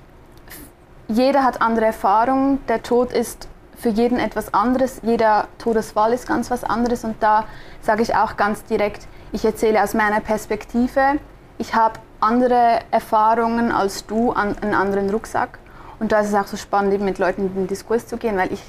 jeder 1.10 1.44
hat 1.44 1.62
andere 1.62 1.88
Erfahrungen. 1.88 2.64
Der 2.68 2.84
Tod 2.84 3.12
ist 3.12 3.50
für 3.76 3.90
jeden 3.90 4.20
etwas 4.20 4.54
anderes. 4.54 5.02
Jeder 5.04 5.48
Todesfall 5.58 6.14
ist 6.14 6.28
ganz 6.28 6.52
was 6.52 6.64
anderes. 6.64 7.04
Und 7.04 7.22
da 7.22 7.46
sage 7.82 8.04
ich 8.04 8.16
auch 8.16 8.38
ganz 8.38 8.64
direkt, 8.64 9.08
ich 9.32 9.44
erzähle 9.44 9.84
aus 9.84 9.94
meiner 9.94 10.22
Perspektive. 10.22 11.20
Ich 11.58 11.74
habe 11.74 12.00
andere 12.20 12.80
Erfahrungen 12.92 13.72
als 13.72 14.06
du, 14.06 14.32
an, 14.32 14.56
einen 14.62 14.76
anderen 14.76 15.10
Rucksack. 15.10 15.58
Und 16.00 16.12
da 16.12 16.20
ist 16.20 16.28
es 16.28 16.36
auch 16.36 16.48
so 16.48 16.58
spannend, 16.58 16.94
eben 16.94 17.06
mit 17.06 17.18
Leuten 17.18 17.48
in 17.48 17.56
den 17.56 17.68
Diskurs 17.68 18.06
zu 18.06 18.18
gehen, 18.18 18.38
weil 18.38 18.54
ich 18.54 18.62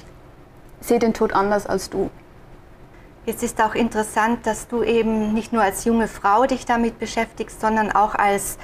sehe 0.81 0.99
den 0.99 1.13
Tod 1.13 1.33
anders 1.33 1.67
als 1.67 1.89
du. 1.89 2.09
Jetzt 3.25 3.43
ist 3.43 3.61
auch 3.61 3.75
interessant, 3.75 4.47
dass 4.47 4.67
du 4.67 4.81
eben 4.81 5.33
nicht 5.33 5.53
nur 5.53 5.61
als 5.61 5.85
junge 5.85 6.07
Frau 6.07 6.45
dich 6.47 6.65
damit 6.65 6.97
beschäftigst, 6.97 7.61
sondern 7.61 7.91
auch 7.91 8.15
als 8.15 8.57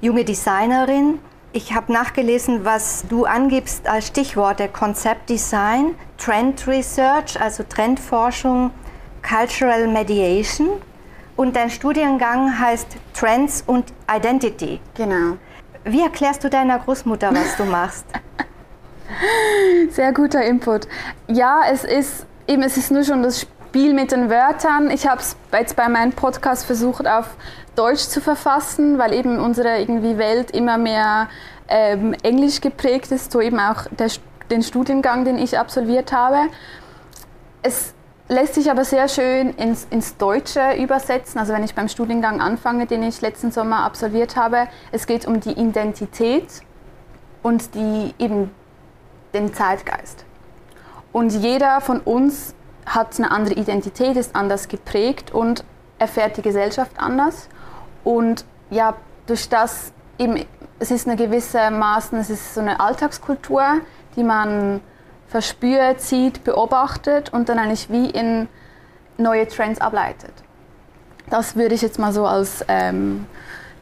junge 0.00 0.24
Designerin. 0.24 1.20
Ich 1.54 1.74
habe 1.74 1.92
nachgelesen, 1.92 2.64
was 2.64 3.04
du 3.10 3.26
angibst 3.26 3.86
als 3.86 4.06
Stichworte 4.06 4.68
Konzeptdesign, 4.68 5.94
Trend 6.16 6.66
Research, 6.66 7.38
also 7.38 7.62
Trendforschung, 7.62 8.70
Cultural 9.22 9.86
Mediation 9.86 10.70
und 11.36 11.54
dein 11.54 11.68
Studiengang 11.68 12.58
heißt 12.58 12.86
Trends 13.12 13.62
und 13.66 13.92
Identity. 14.10 14.80
Genau. 14.94 15.36
Wie 15.84 16.00
erklärst 16.00 16.42
du 16.42 16.48
deiner 16.48 16.78
Großmutter, 16.78 17.34
was 17.34 17.56
du 17.58 17.64
machst? 17.64 18.06
Sehr 19.90 20.12
guter 20.14 20.42
Input. 20.42 20.88
Ja, 21.28 21.60
es 21.70 21.84
ist 21.84 22.24
eben, 22.46 22.62
es 22.62 22.78
ist 22.78 22.90
nur 22.90 23.04
schon 23.04 23.22
das 23.22 23.42
Spiel 23.42 23.92
mit 23.92 24.10
den 24.10 24.30
Wörtern. 24.30 24.90
Ich 24.90 25.06
habe 25.06 25.20
es 25.20 25.36
jetzt 25.52 25.76
bei 25.76 25.88
meinem 25.90 26.12
Podcast 26.12 26.64
versucht, 26.64 27.06
auf 27.06 27.26
Deutsch 27.74 28.02
zu 28.02 28.20
verfassen, 28.20 28.98
weil 28.98 29.12
eben 29.14 29.38
unsere 29.38 29.78
irgendwie 29.78 30.18
Welt 30.18 30.50
immer 30.50 30.78
mehr 30.78 31.28
ähm, 31.68 32.14
Englisch 32.22 32.60
geprägt 32.60 33.10
ist, 33.12 33.32
so 33.32 33.40
eben 33.40 33.58
auch 33.58 33.86
der, 33.90 34.10
den 34.50 34.62
Studiengang, 34.62 35.24
den 35.24 35.38
ich 35.38 35.58
absolviert 35.58 36.12
habe. 36.12 36.48
Es 37.62 37.94
lässt 38.28 38.54
sich 38.54 38.70
aber 38.70 38.84
sehr 38.84 39.08
schön 39.08 39.50
ins, 39.54 39.86
ins 39.90 40.16
Deutsche 40.16 40.74
übersetzen. 40.76 41.38
Also 41.38 41.52
wenn 41.52 41.64
ich 41.64 41.74
beim 41.74 41.88
Studiengang 41.88 42.40
anfange, 42.40 42.86
den 42.86 43.02
ich 43.02 43.20
letzten 43.20 43.50
Sommer 43.50 43.84
absolviert 43.84 44.36
habe, 44.36 44.68
es 44.90 45.06
geht 45.06 45.26
um 45.26 45.40
die 45.40 45.52
Identität 45.52 46.46
und 47.42 47.74
die, 47.74 48.14
eben 48.18 48.50
den 49.34 49.54
Zeitgeist. 49.54 50.24
Und 51.12 51.32
jeder 51.32 51.80
von 51.80 52.00
uns 52.00 52.54
hat 52.86 53.18
eine 53.18 53.30
andere 53.30 53.54
Identität, 53.54 54.16
ist 54.16 54.34
anders 54.34 54.68
geprägt 54.68 55.32
und 55.32 55.64
erfährt 55.98 56.36
die 56.36 56.42
Gesellschaft 56.42 56.92
anders. 56.96 57.48
Und 58.04 58.44
ja, 58.70 58.94
durch 59.26 59.48
das 59.48 59.92
eben, 60.18 60.44
es 60.78 60.90
ist 60.90 61.06
eine 61.06 61.16
gewisse 61.16 61.70
Maßen, 61.70 62.18
es 62.18 62.30
ist 62.30 62.54
so 62.54 62.60
eine 62.60 62.80
Alltagskultur, 62.80 63.80
die 64.16 64.24
man 64.24 64.80
verspürt, 65.28 66.00
sieht, 66.00 66.44
beobachtet 66.44 67.32
und 67.32 67.48
dann 67.48 67.58
eigentlich 67.58 67.90
wie 67.90 68.10
in 68.10 68.48
neue 69.16 69.48
Trends 69.48 69.80
ableitet. 69.80 70.32
Das 71.30 71.56
würde 71.56 71.74
ich 71.74 71.82
jetzt 71.82 71.98
mal 71.98 72.12
so 72.12 72.26
als 72.26 72.64
ähm, 72.68 73.26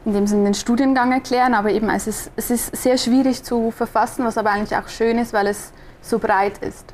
in 0.05 0.13
dem 0.13 0.27
Sinne 0.27 0.45
den 0.45 0.53
Studiengang 0.53 1.11
erklären, 1.11 1.53
aber 1.53 1.71
eben 1.71 1.89
es 1.89 2.07
ist, 2.07 2.31
es 2.35 2.49
ist 2.49 2.75
sehr 2.75 2.97
schwierig 2.97 3.43
zu 3.43 3.71
verfassen, 3.71 4.25
was 4.25 4.37
aber 4.37 4.51
eigentlich 4.51 4.77
auch 4.77 4.87
schön 4.87 5.17
ist, 5.17 5.33
weil 5.33 5.47
es 5.47 5.73
so 6.01 6.19
breit 6.19 6.57
ist. 6.59 6.93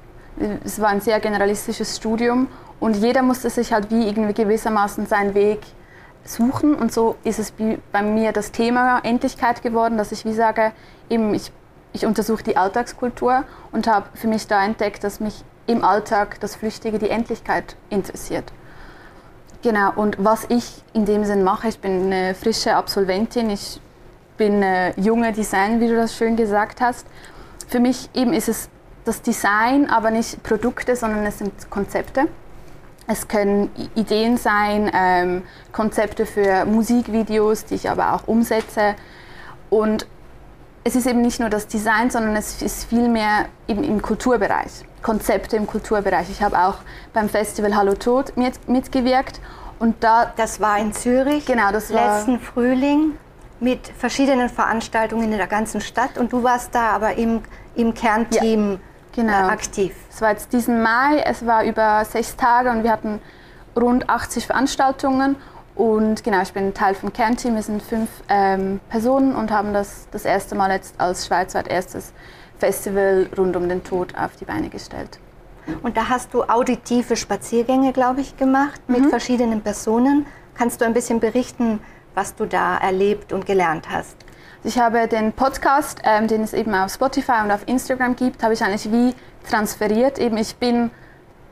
Es 0.63 0.79
war 0.79 0.89
ein 0.89 1.01
sehr 1.01 1.19
generalistisches 1.19 1.95
Studium 1.95 2.47
und 2.79 2.95
jeder 2.97 3.21
musste 3.21 3.49
sich 3.49 3.73
halt 3.73 3.89
wie 3.91 4.07
irgendwie 4.07 4.33
gewissermaßen 4.33 5.05
seinen 5.07 5.33
Weg 5.33 5.61
suchen 6.27 6.75
und 6.75 6.91
so 6.91 7.15
ist 7.23 7.39
es 7.39 7.53
bei 7.91 8.01
mir 8.01 8.31
das 8.31 8.51
Thema 8.51 8.99
Endlichkeit 9.03 9.61
geworden, 9.61 9.97
dass 9.97 10.11
ich 10.11 10.25
wie 10.25 10.33
sage, 10.33 10.71
eben 11.09 11.33
ich, 11.33 11.51
ich 11.93 12.05
untersuche 12.05 12.43
die 12.43 12.57
Alltagskultur 12.57 13.43
und 13.71 13.87
habe 13.87 14.07
für 14.13 14.27
mich 14.27 14.47
da 14.47 14.63
entdeckt, 14.63 15.03
dass 15.03 15.19
mich 15.19 15.43
im 15.65 15.83
Alltag 15.83 16.39
das 16.39 16.55
Flüchtige, 16.55 16.99
die 16.99 17.09
Endlichkeit 17.09 17.75
interessiert. 17.89 18.51
Genau, 19.63 19.91
und 19.95 20.23
was 20.23 20.45
ich 20.49 20.83
in 20.93 21.05
dem 21.05 21.25
Sinn 21.25 21.43
mache, 21.43 21.67
ich 21.67 21.79
bin 21.79 22.05
eine 22.05 22.35
frische 22.35 22.75
Absolventin, 22.75 23.49
ich 23.49 23.81
bin 24.37 24.63
junge 24.97 25.33
Design, 25.33 25.79
wie 25.79 25.87
du 25.87 25.95
das 25.95 26.15
schön 26.15 26.35
gesagt 26.35 26.79
hast. 26.79 27.07
Für 27.67 27.79
mich 27.79 28.09
eben 28.13 28.33
ist 28.33 28.47
es 28.47 28.69
das 29.03 29.21
Design, 29.21 29.89
aber 29.89 30.11
nicht 30.11 30.43
Produkte, 30.43 30.95
sondern 30.95 31.25
es 31.25 31.39
sind 31.39 31.69
Konzepte. 31.69 32.27
Es 33.07 33.27
können 33.29 33.69
Ideen 33.95 34.37
sein, 34.37 34.91
ähm, 34.93 35.43
Konzepte 35.71 36.25
für 36.25 36.65
Musikvideos, 36.65 37.65
die 37.65 37.75
ich 37.75 37.89
aber 37.89 38.13
auch 38.13 38.27
umsetze. 38.27 38.95
Und 39.69 40.05
es 40.83 40.95
ist 40.95 41.07
eben 41.07 41.21
nicht 41.21 41.39
nur 41.39 41.49
das 41.49 41.67
Design, 41.67 42.09
sondern 42.09 42.35
es 42.35 42.61
ist 42.61 42.85
vielmehr 42.85 43.45
eben 43.67 43.83
im 43.83 44.01
Kulturbereich, 44.01 44.85
Konzepte 45.01 45.55
im 45.55 45.67
Kulturbereich. 45.67 46.29
Ich 46.29 46.41
habe 46.41 46.59
auch 46.59 46.75
beim 47.13 47.29
Festival 47.29 47.75
Hallo 47.75 47.93
Tod 47.93 48.35
mit, 48.35 48.67
mitgewirkt. 48.67 49.39
Und 49.79 50.03
da, 50.03 50.33
das 50.35 50.59
war 50.59 50.77
in 50.79 50.91
Zürich, 50.91 51.45
genau, 51.45 51.71
das 51.71 51.93
war 51.93 52.17
letzten 52.17 52.39
Frühling 52.39 53.13
mit 53.59 53.87
verschiedenen 53.87 54.49
Veranstaltungen 54.49 55.31
in 55.31 55.37
der 55.37 55.47
ganzen 55.47 55.81
Stadt. 55.81 56.17
Und 56.17 56.33
du 56.33 56.43
warst 56.43 56.75
da 56.75 56.91
aber 56.91 57.15
im, 57.15 57.41
im 57.75 57.93
Kernteam. 57.93 58.71
Ja 58.73 58.79
genau. 59.17 59.47
Äh, 59.47 59.51
aktiv. 59.51 59.93
Es 60.09 60.21
war 60.21 60.31
jetzt 60.31 60.53
diesen 60.53 60.81
Mai, 60.81 61.19
es 61.25 61.45
war 61.45 61.63
über 61.63 62.05
sechs 62.05 62.37
Tage 62.37 62.71
und 62.71 62.83
wir 62.83 62.91
hatten 62.91 63.19
rund 63.75 64.09
80 64.09 64.47
Veranstaltungen. 64.47 65.35
Und 65.75 66.23
genau, 66.23 66.41
ich 66.41 66.53
bin 66.53 66.73
Teil 66.73 66.95
vom 66.95 67.11
Kernteam. 67.13 67.55
Wir 67.55 67.61
sind 67.61 67.83
fünf 67.83 68.09
ähm, 68.29 68.79
Personen 68.89 69.35
und 69.35 69.51
haben 69.51 69.73
das 69.73 70.07
das 70.11 70.25
erste 70.25 70.55
Mal 70.55 70.71
jetzt 70.71 70.99
als 70.99 71.27
schweizweit 71.27 71.67
erstes 71.67 72.13
Festival 72.57 73.29
rund 73.37 73.55
um 73.55 73.67
den 73.69 73.83
Tod 73.83 74.15
auf 74.17 74.35
die 74.37 74.45
Beine 74.45 74.69
gestellt. 74.69 75.19
Und 75.83 75.97
da 75.97 76.09
hast 76.09 76.33
du 76.33 76.43
auditive 76.43 77.15
Spaziergänge, 77.15 77.91
glaube 77.91 78.21
ich, 78.21 78.37
gemacht 78.37 78.81
mit 78.87 79.01
mhm. 79.01 79.09
verschiedenen 79.09 79.61
Personen. 79.61 80.25
Kannst 80.55 80.81
du 80.81 80.85
ein 80.85 80.93
bisschen 80.93 81.19
berichten, 81.19 81.79
was 82.15 82.33
du 82.33 82.45
da 82.45 82.77
erlebt 82.77 83.33
und 83.33 83.45
gelernt 83.45 83.89
hast? 83.91 84.15
Ich 84.67 84.77
habe 84.77 85.07
den 85.07 85.31
Podcast, 85.31 86.01
ähm, 86.03 86.27
den 86.27 86.43
es 86.43 86.51
eben 86.51 86.75
auf 86.75 86.91
Spotify 86.91 87.39
und 87.41 87.51
auf 87.51 87.65
Instagram 87.69 88.17
gibt, 88.17 88.43
habe 88.43 88.53
ich 88.53 88.61
eigentlich 88.61 88.91
wie 88.91 89.15
transferiert. 89.49 90.19
Eben 90.19 90.35
ich 90.35 90.57
bin 90.57 90.91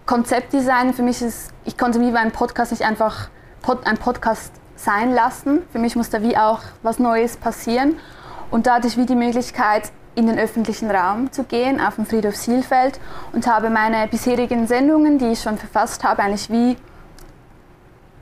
Konzeptdesign. 0.06 0.94
Für 0.94 1.02
mich 1.02 1.22
ist, 1.22 1.54
ich 1.64 1.78
konnte 1.78 2.02
wie 2.02 2.12
beim 2.12 2.34
Podcast 2.34 2.72
nicht 2.72 2.84
einfach 2.84 3.30
Pod, 3.62 3.88
ein 3.88 3.98
Podcast 3.98 4.52
sein 4.76 5.14
lassen. 5.14 5.62
Für 5.72 5.80
mich 5.80 5.96
musste 5.96 6.24
wie 6.24 6.36
auch 6.36 6.60
was 6.84 7.00
Neues 7.00 7.38
passieren. 7.38 8.00
Und 8.52 8.68
da 8.68 8.76
hatte 8.76 8.88
ich 8.88 8.98
wie 8.98 9.06
die 9.06 9.16
Möglichkeit, 9.16 9.94
in 10.16 10.28
den 10.28 10.38
öffentlichen 10.38 10.92
Raum 10.92 11.32
zu 11.32 11.46
gehen, 11.46 11.80
auf 11.80 11.96
dem 11.96 12.06
Friedhof 12.06 12.36
Sielfeld 12.36 13.00
und 13.32 13.48
habe 13.48 13.70
meine 13.70 14.10
bisherigen 14.10 14.68
Sendungen, 14.68 15.20
die 15.20 15.28
ich 15.28 15.42
schon 15.42 15.58
verfasst 15.58 16.04
habe, 16.04 16.22
eigentlich 16.22 16.50
wie 16.50 16.76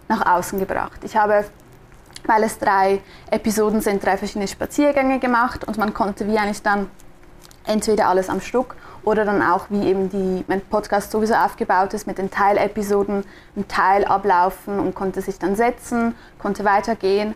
nach 0.08 0.24
außen 0.24 0.60
gebracht. 0.60 1.00
Ich 1.04 1.18
habe 1.18 1.46
weil 2.26 2.44
es 2.44 2.58
drei 2.58 3.02
Episoden 3.32 3.82
sind, 3.82 4.04
drei 4.04 4.18
verschiedene 4.18 4.48
Spaziergänge 4.48 5.20
gemacht 5.20 5.64
und 5.66 5.78
man 5.78 5.94
konnte 5.94 6.28
wie 6.28 6.38
eigentlich 6.38 6.62
dann 6.62 6.90
entweder 7.66 8.08
alles 8.08 8.30
am 8.30 8.42
Stück 8.42 8.76
oder 9.04 9.26
dann 9.26 9.42
auch 9.42 9.66
wie 9.70 9.86
eben 9.86 10.10
die, 10.10 10.46
mein 10.48 10.62
Podcast 10.62 11.12
sowieso 11.12 11.34
aufgebaut 11.34 11.94
ist 11.94 12.08
mit 12.08 12.18
den 12.18 12.32
Teilepisoden, 12.32 13.26
ein 13.56 13.68
Teil 13.68 14.06
ablaufen 14.06 14.80
und 14.80 14.96
konnte 14.96 15.22
sich 15.22 15.40
dann 15.40 15.56
setzen, 15.56 16.16
konnte 16.40 16.64
weitergehen 16.64 17.36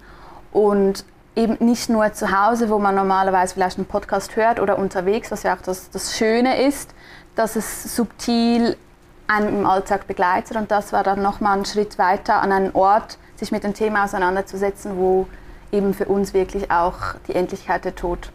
und 0.51 1.06
eben 1.36 1.58
nicht 1.60 1.89
nur 1.89 2.13
zu 2.13 2.32
Hause, 2.32 2.70
wo 2.70 2.79
man 2.79 2.96
normalerweise 2.96 3.53
vielleicht 3.53 3.77
einen 3.77 3.86
Podcast 3.86 4.36
hört 4.36 4.60
oder 4.60 4.77
unterwegs, 4.77 5.29
was 5.29 5.44
ja 5.44 5.56
auch 5.56 5.62
das, 5.62 5.89
das 5.91 6.17
Schöne 6.17 6.65
ist, 6.65 6.94
dass 7.36 7.56
es 7.56 7.96
subtil 7.96 8.75
einem 9.27 9.60
im 9.60 9.65
Alltag 9.65 10.08
begleitet 10.08 10.58
und 10.58 10.72
das 10.72 10.94
war 10.94 11.03
dann 11.03 11.22
nochmal 11.22 11.58
ein 11.58 11.65
Schritt 11.65 12.00
weiter 12.00 12.41
an 12.41 12.51
einen 12.51 12.72
Ort, 12.74 13.20
sich 13.38 13.51
mit 13.51 13.63
dem 13.63 13.74
Thema 13.74 14.03
auseinanderzusetzen, 14.03 14.98
wo 14.98 15.27
eben 15.72 15.94
für 15.94 16.06
uns 16.06 16.34
wirklich 16.34 16.70
auch 16.72 17.15
die 17.27 17.36
Endlichkeit 17.36 17.86
der 17.86 17.96
Tod 17.96 18.32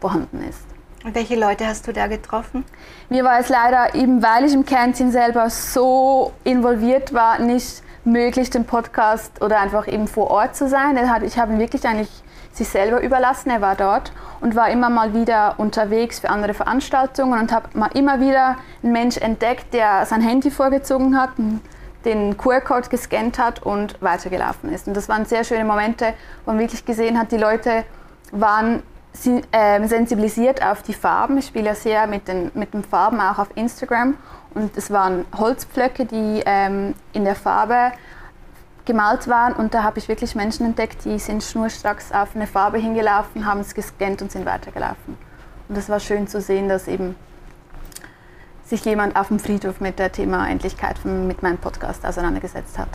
vorhanden 0.00 0.42
ist. 0.48 0.64
Und 1.04 1.14
welche 1.14 1.36
Leute 1.36 1.66
hast 1.66 1.86
du 1.86 1.92
da 1.92 2.08
getroffen? 2.08 2.64
Mir 3.08 3.24
war 3.24 3.38
es 3.38 3.48
leider, 3.48 3.94
eben 3.94 4.22
weil 4.22 4.44
ich 4.44 4.52
im 4.52 4.66
Kernteam 4.66 5.10
selber 5.10 5.48
so 5.48 6.32
involviert 6.44 7.14
war, 7.14 7.38
nicht 7.38 7.82
möglich, 8.04 8.50
den 8.50 8.66
Podcast 8.66 9.40
oder 9.42 9.60
einfach 9.60 9.88
eben 9.88 10.08
vor 10.08 10.30
Ort 10.30 10.56
zu 10.56 10.68
sein. 10.68 10.98
Ich 11.24 11.38
habe 11.38 11.52
ihn 11.52 11.58
wirklich 11.58 11.86
eigentlich 11.86 12.10
sich 12.52 12.68
selber 12.68 13.00
überlassen. 13.00 13.50
Er 13.50 13.60
war 13.60 13.76
dort 13.76 14.12
und 14.40 14.56
war 14.56 14.68
immer 14.70 14.90
mal 14.90 15.14
wieder 15.14 15.54
unterwegs 15.58 16.18
für 16.20 16.28
andere 16.28 16.52
Veranstaltungen 16.52 17.38
und 17.38 17.52
habe 17.52 17.68
mal 17.78 17.90
immer 17.94 18.20
wieder 18.20 18.56
einen 18.82 18.92
Mensch 18.92 19.16
entdeckt, 19.16 19.72
der 19.72 20.04
sein 20.04 20.20
Handy 20.20 20.50
vorgezogen 20.50 21.18
hat, 21.18 21.30
den 22.04 22.36
QR-Code 22.36 22.88
gescannt 22.88 23.38
hat 23.38 23.62
und 23.62 24.00
weitergelaufen 24.00 24.72
ist. 24.72 24.88
Und 24.88 24.96
das 24.96 25.08
waren 25.08 25.24
sehr 25.26 25.44
schöne 25.44 25.64
Momente, 25.64 26.14
wo 26.44 26.52
man 26.52 26.60
wirklich 26.60 26.84
gesehen 26.84 27.18
hat, 27.18 27.32
die 27.32 27.36
Leute 27.36 27.84
waren 28.32 28.82
ähm, 29.52 29.88
sensibilisiert 29.88 30.64
auf 30.64 30.82
die 30.82 30.94
Farben. 30.94 31.38
Ich 31.38 31.46
spiele 31.46 31.66
ja 31.66 31.74
sehr 31.74 32.06
mit 32.06 32.28
den, 32.28 32.50
mit 32.54 32.72
den 32.74 32.84
Farben 32.84 33.20
auch 33.20 33.38
auf 33.38 33.48
Instagram. 33.54 34.16
Und 34.54 34.76
es 34.76 34.90
waren 34.90 35.24
Holzpflöcke, 35.36 36.06
die 36.06 36.42
ähm, 36.46 36.94
in 37.12 37.24
der 37.24 37.34
Farbe 37.34 37.92
gemalt 38.84 39.28
waren. 39.28 39.52
Und 39.52 39.74
da 39.74 39.82
habe 39.82 39.98
ich 39.98 40.08
wirklich 40.08 40.34
Menschen 40.34 40.66
entdeckt, 40.66 41.04
die 41.04 41.18
sind 41.18 41.42
schnurstracks 41.42 42.12
auf 42.12 42.34
eine 42.34 42.46
Farbe 42.46 42.78
hingelaufen, 42.78 43.46
haben 43.46 43.60
es 43.60 43.74
gescannt 43.74 44.22
und 44.22 44.32
sind 44.32 44.46
weitergelaufen. 44.46 45.18
Und 45.68 45.76
das 45.76 45.88
war 45.88 46.00
schön 46.00 46.26
zu 46.26 46.40
sehen, 46.40 46.68
dass 46.68 46.88
eben 46.88 47.14
sich 48.70 48.84
jemand 48.84 49.16
auf 49.16 49.28
dem 49.28 49.38
Friedhof 49.38 49.80
mit 49.80 49.98
dem 49.98 50.12
Thema 50.12 50.48
Endlichkeit 50.48 50.98
von, 50.98 51.26
mit 51.26 51.42
meinem 51.42 51.58
Podcast 51.58 52.06
auseinandergesetzt 52.06 52.78
hat. 52.78 52.88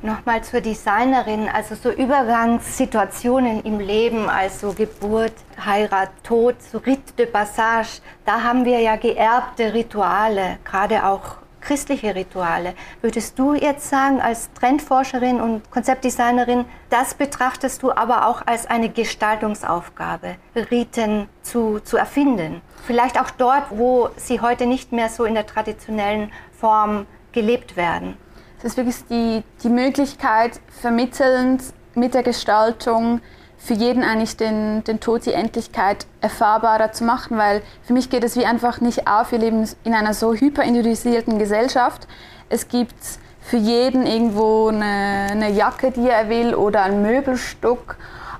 Nochmal 0.00 0.44
zur 0.44 0.60
Designerin, 0.60 1.48
also 1.52 1.74
so 1.74 1.90
Übergangssituationen 1.90 3.64
im 3.64 3.80
Leben, 3.80 4.28
also 4.28 4.72
Geburt, 4.72 5.32
Heirat, 5.64 6.10
Tod, 6.22 6.54
so 6.62 6.78
Rite 6.78 7.14
de 7.14 7.26
Passage, 7.26 8.00
da 8.24 8.44
haben 8.44 8.64
wir 8.64 8.78
ja 8.78 8.94
geerbte 8.94 9.74
Rituale, 9.74 10.58
gerade 10.64 11.04
auch 11.04 11.38
christliche 11.68 12.14
Rituale. 12.14 12.72
Würdest 13.02 13.38
du 13.38 13.52
jetzt 13.52 13.90
sagen, 13.90 14.22
als 14.22 14.50
Trendforscherin 14.54 15.38
und 15.38 15.70
Konzeptdesignerin, 15.70 16.64
das 16.88 17.12
betrachtest 17.12 17.82
du 17.82 17.92
aber 17.92 18.26
auch 18.26 18.40
als 18.46 18.66
eine 18.66 18.88
Gestaltungsaufgabe, 18.88 20.36
Riten 20.70 21.28
zu, 21.42 21.80
zu 21.80 21.98
erfinden? 21.98 22.62
Vielleicht 22.86 23.20
auch 23.20 23.28
dort, 23.30 23.64
wo 23.68 24.08
sie 24.16 24.40
heute 24.40 24.64
nicht 24.64 24.92
mehr 24.92 25.10
so 25.10 25.26
in 25.26 25.34
der 25.34 25.44
traditionellen 25.44 26.32
Form 26.58 27.06
gelebt 27.32 27.76
werden. 27.76 28.16
Das 28.62 28.72
ist 28.72 28.76
wirklich 28.78 29.04
die, 29.10 29.44
die 29.62 29.68
Möglichkeit, 29.68 30.60
vermittelnd 30.80 31.62
mit 31.94 32.14
der 32.14 32.22
Gestaltung 32.22 33.20
für 33.58 33.74
jeden 33.74 34.04
eigentlich 34.04 34.36
den, 34.36 34.84
den 34.84 35.00
Tod, 35.00 35.26
die 35.26 35.32
Endlichkeit 35.32 36.06
erfahrbarer 36.20 36.92
zu 36.92 37.04
machen, 37.04 37.36
weil 37.36 37.60
für 37.82 37.92
mich 37.92 38.08
geht 38.08 38.24
es 38.24 38.36
wie 38.36 38.46
einfach 38.46 38.80
nicht 38.80 39.08
auf. 39.08 39.32
Wir 39.32 39.38
leben 39.38 39.68
in 39.84 39.94
einer 39.94 40.14
so 40.14 40.32
hyperindividualisierten 40.32 41.38
Gesellschaft. 41.38 42.06
Es 42.48 42.68
gibt 42.68 42.94
für 43.40 43.56
jeden 43.56 44.06
irgendwo 44.06 44.68
eine, 44.68 45.28
eine 45.30 45.50
Jacke, 45.50 45.90
die 45.90 46.08
er 46.08 46.28
will 46.28 46.54
oder 46.54 46.82
ein 46.84 47.02
Möbelstück. 47.02 47.96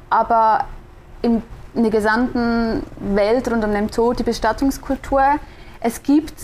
Aber 0.08 0.64
in, 1.20 1.42
in 1.74 1.82
der 1.82 1.90
gesamten 1.90 2.82
Welt 3.00 3.50
rund 3.50 3.64
um 3.64 3.72
den 3.72 3.90
Tod, 3.90 4.18
die 4.20 4.22
Bestattungskultur, 4.22 5.22
es 5.80 6.02
gibt 6.02 6.34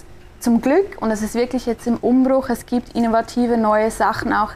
zum 0.40 0.61
Glück, 0.61 1.00
und 1.00 1.11
es 1.11 1.23
ist 1.23 1.35
wirklich 1.35 1.64
jetzt 1.64 1.87
im 1.87 1.97
Umbruch, 1.97 2.50
es 2.50 2.66
gibt 2.66 2.95
innovative 2.95 3.57
neue 3.57 3.90
Sachen, 3.90 4.33
auch 4.33 4.52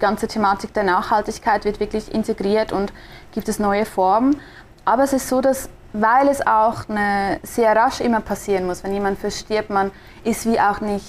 ganze 0.00 0.26
Thematik 0.26 0.74
der 0.74 0.82
Nachhaltigkeit 0.82 1.64
wird 1.64 1.78
wirklich 1.78 2.12
integriert 2.12 2.72
und 2.72 2.92
gibt 3.32 3.48
es 3.48 3.58
neue 3.58 3.84
Formen. 3.84 4.36
Aber 4.84 5.04
es 5.04 5.12
ist 5.12 5.28
so, 5.28 5.40
dass 5.40 5.68
weil 5.92 6.28
es 6.28 6.46
auch 6.46 6.88
eine, 6.88 7.40
sehr 7.42 7.74
rasch 7.74 8.00
immer 8.00 8.20
passieren 8.20 8.66
muss, 8.66 8.84
wenn 8.84 8.92
jemand 8.92 9.18
verstirbt, 9.18 9.70
man 9.70 9.90
ist 10.24 10.46
wie 10.46 10.60
auch 10.60 10.80
nicht, 10.80 11.04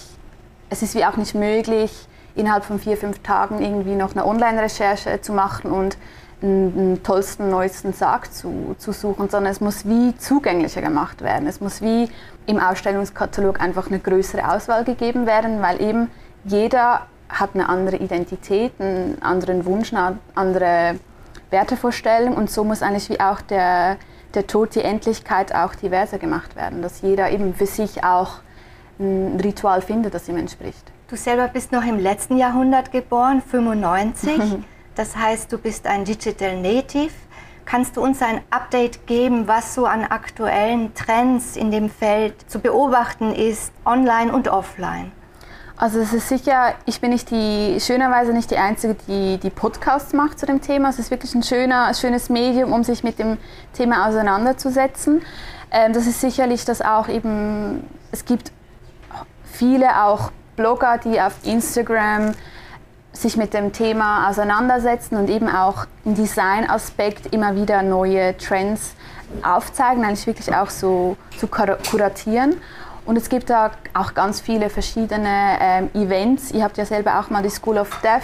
es 0.70 0.82
ist 0.82 0.96
wie 0.96 1.06
auch 1.06 1.18
nicht 1.18 1.36
möglich, 1.36 2.08
innerhalb 2.36 2.64
von 2.64 2.80
vier, 2.80 2.98
fünf 2.98 3.20
Tagen 3.20 3.62
irgendwie 3.62 3.96
noch 3.96 4.14
eine 4.14 4.26
Online-Recherche 4.26 5.22
zu 5.22 5.34
machen 5.34 5.72
und 5.72 5.98
einen 6.42 7.04
tollsten, 7.04 7.50
neuesten 7.50 7.94
Sarg 7.94 8.34
zu, 8.34 8.76
zu 8.80 8.94
suchen, 8.94 9.30
sondern 9.30 9.52
es 9.52 9.62
muss 9.62 9.86
wie 9.86 10.16
zugänglicher 10.18 10.82
gemacht 10.82 11.22
werden. 11.22 11.48
Es 11.48 11.62
muss 11.62 11.82
wie 11.84 12.10
im 12.48 12.60
Ausstellungskatalog 12.60 13.62
einfach 13.62 13.88
eine 13.88 14.00
größere 14.00 14.52
Auswahl 14.52 14.84
gegeben 14.84 15.28
werden, 15.28 15.62
weil 15.62 15.80
eben 15.80 16.10
jeder 16.44 17.06
hat 17.32 17.52
eine 17.54 17.70
andere 17.70 17.98
Identität, 17.98 18.74
einen 18.80 19.22
anderen 19.22 19.66
Wunsch, 19.66 19.94
eine 19.94 20.20
andere 20.36 21.00
Wertevorstellung 21.50 22.36
und 22.36 22.50
so 22.50 22.64
muss 22.64 22.82
eigentlich 22.82 23.10
wie 23.10 23.20
auch 23.20 23.42
der, 23.42 23.98
der 24.34 24.48
Tod, 24.48 24.76
die 24.76 24.82
Endlichkeit 24.82 25.54
auch 25.54 25.76
diverser 25.76 26.18
gemacht 26.18 26.56
werden, 26.56 26.82
dass 26.82 27.02
jeder 27.02 27.30
eben 27.32 27.54
für 27.54 27.66
sich 27.66 28.04
auch 28.04 28.40
ein 29.00 29.40
Ritual 29.42 29.82
findet, 29.82 30.14
das 30.14 30.28
ihm 30.30 30.38
entspricht. 30.38 30.92
Du 31.10 31.16
selber 31.16 31.48
bist 31.48 31.72
noch 31.72 31.86
im 31.86 32.00
letzten 32.00 32.38
Jahrhundert 32.38 32.92
geboren, 32.92 33.42
95. 33.42 34.40
Das 34.96 35.16
heißt, 35.16 35.52
du 35.52 35.58
bist 35.58 35.88
ein 35.88 36.06
Digital 36.06 36.58
Native. 36.62 37.14
Kannst 37.66 37.96
du 37.96 38.02
uns 38.02 38.22
ein 38.22 38.42
Update 38.50 39.08
geben, 39.08 39.48
was 39.48 39.74
so 39.74 39.86
an 39.86 40.04
aktuellen 40.04 40.94
Trends 40.94 41.56
in 41.56 41.72
dem 41.72 41.90
Feld 41.90 42.50
zu 42.50 42.60
beobachten 42.60 43.34
ist, 43.34 43.72
online 43.86 44.34
und 44.34 44.50
offline? 44.50 45.12
Also 45.82 45.98
es 45.98 46.14
ist 46.14 46.30
sicher, 46.30 46.76
ich 46.86 47.02
bin 47.02 47.10
nicht 47.10 47.32
die, 47.32 47.80
schönerweise 47.80 48.34
nicht 48.34 48.52
die 48.52 48.58
Einzige, 48.58 48.96
die 49.08 49.40
die 49.40 49.50
Podcasts 49.50 50.14
macht 50.14 50.38
zu 50.38 50.46
dem 50.46 50.62
Thema. 50.62 50.90
Es 50.90 51.00
ist 51.00 51.10
wirklich 51.10 51.34
ein 51.34 51.42
schöner, 51.42 51.92
schönes 51.96 52.30
Medium, 52.30 52.72
um 52.72 52.84
sich 52.84 53.04
mit 53.04 53.18
dem 53.18 53.40
Thema 53.74 54.08
auseinanderzusetzen. 54.08 55.24
Ähm, 55.72 55.92
das 55.92 56.06
ist 56.06 56.22
sicherlich, 56.22 56.66
dass 56.66 56.84
auch 56.84 57.08
eben, 57.08 57.84
es 58.12 58.26
gibt 58.26 58.52
viele 59.44 60.04
auch 60.04 60.32
Blogger, 60.56 61.00
die 61.00 61.20
auf 61.20 61.34
Instagram 61.46 62.34
sich 63.12 63.36
mit 63.36 63.56
dem 63.56 63.74
Thema 63.74 64.30
auseinandersetzen 64.30 65.16
und 65.16 65.32
eben 65.32 65.50
auch 65.50 65.88
im 66.06 66.14
Design-Aspekt 66.14 67.34
immer 67.34 67.56
wieder 67.56 67.82
neue 67.82 68.38
Trends 68.38 68.94
aufzeigen, 69.42 70.06
eigentlich 70.06 70.28
wirklich 70.28 70.56
auch 70.56 70.70
so 70.70 71.18
zu 71.40 71.48
kuratieren. 71.48 72.58
Und 73.06 73.18
es 73.18 73.30
gibt 73.30 73.50
da 73.50 73.72
auch 73.94 74.14
ganz 74.14 74.42
viele 74.42 74.70
verschiedene 74.70 75.58
ähm, 75.60 75.90
Events. 75.94 76.52
Ihr 76.52 76.64
habt 76.64 76.78
ja 76.78 76.86
selber 76.86 77.20
auch 77.20 77.30
mal 77.30 77.42
die 77.42 77.50
School 77.50 77.78
of 77.78 77.90
Death 78.02 78.22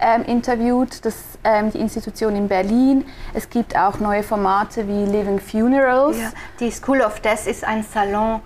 ähm, 0.00 0.24
interviewt, 0.24 1.04
das, 1.04 1.16
ähm, 1.44 1.70
die 1.72 1.78
Institution 1.78 2.36
in 2.36 2.48
Berlin. 2.48 3.04
Es 3.34 3.48
gibt 3.48 3.76
auch 3.76 3.98
neue 4.00 4.22
Formate 4.22 4.86
wie 4.86 5.04
Living 5.04 5.40
Funerals. 5.40 6.18
Ja, 6.18 6.30
die 6.60 6.70
School 6.70 7.00
of 7.00 7.20
Death 7.20 7.46
ist 7.46 7.64
ein 7.64 7.82
Salon, 7.82 8.40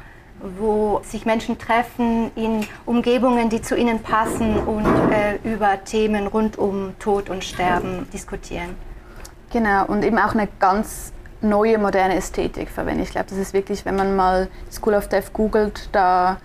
wo 0.58 1.00
sich 1.04 1.26
Menschen 1.26 1.58
treffen 1.58 2.30
in 2.34 2.66
Umgebungen, 2.86 3.48
die 3.48 3.62
zu 3.62 3.76
ihnen 3.76 4.02
passen 4.02 4.58
und 4.58 4.86
äh, 5.12 5.38
über 5.44 5.82
Themen 5.84 6.26
rund 6.26 6.58
um 6.58 6.94
Tod 6.98 7.28
und 7.28 7.44
Sterben 7.44 8.08
diskutieren. 8.12 8.76
Genau, 9.52 9.84
und 9.86 10.02
eben 10.04 10.18
auch 10.18 10.34
eine 10.34 10.48
ganz 10.58 11.12
neue, 11.42 11.78
moderne 11.78 12.16
Ästhetik 12.16 12.68
verwende. 12.68 13.02
Ich 13.02 13.10
glaube, 13.10 13.26
das 13.28 13.38
ist 13.38 13.52
wirklich, 13.52 13.84
wenn 13.84 13.96
man 13.96 14.16
mal 14.16 14.48
School 14.70 14.94
of 14.94 15.08
Death 15.08 15.32
googelt, 15.32 15.88
da 15.92 16.38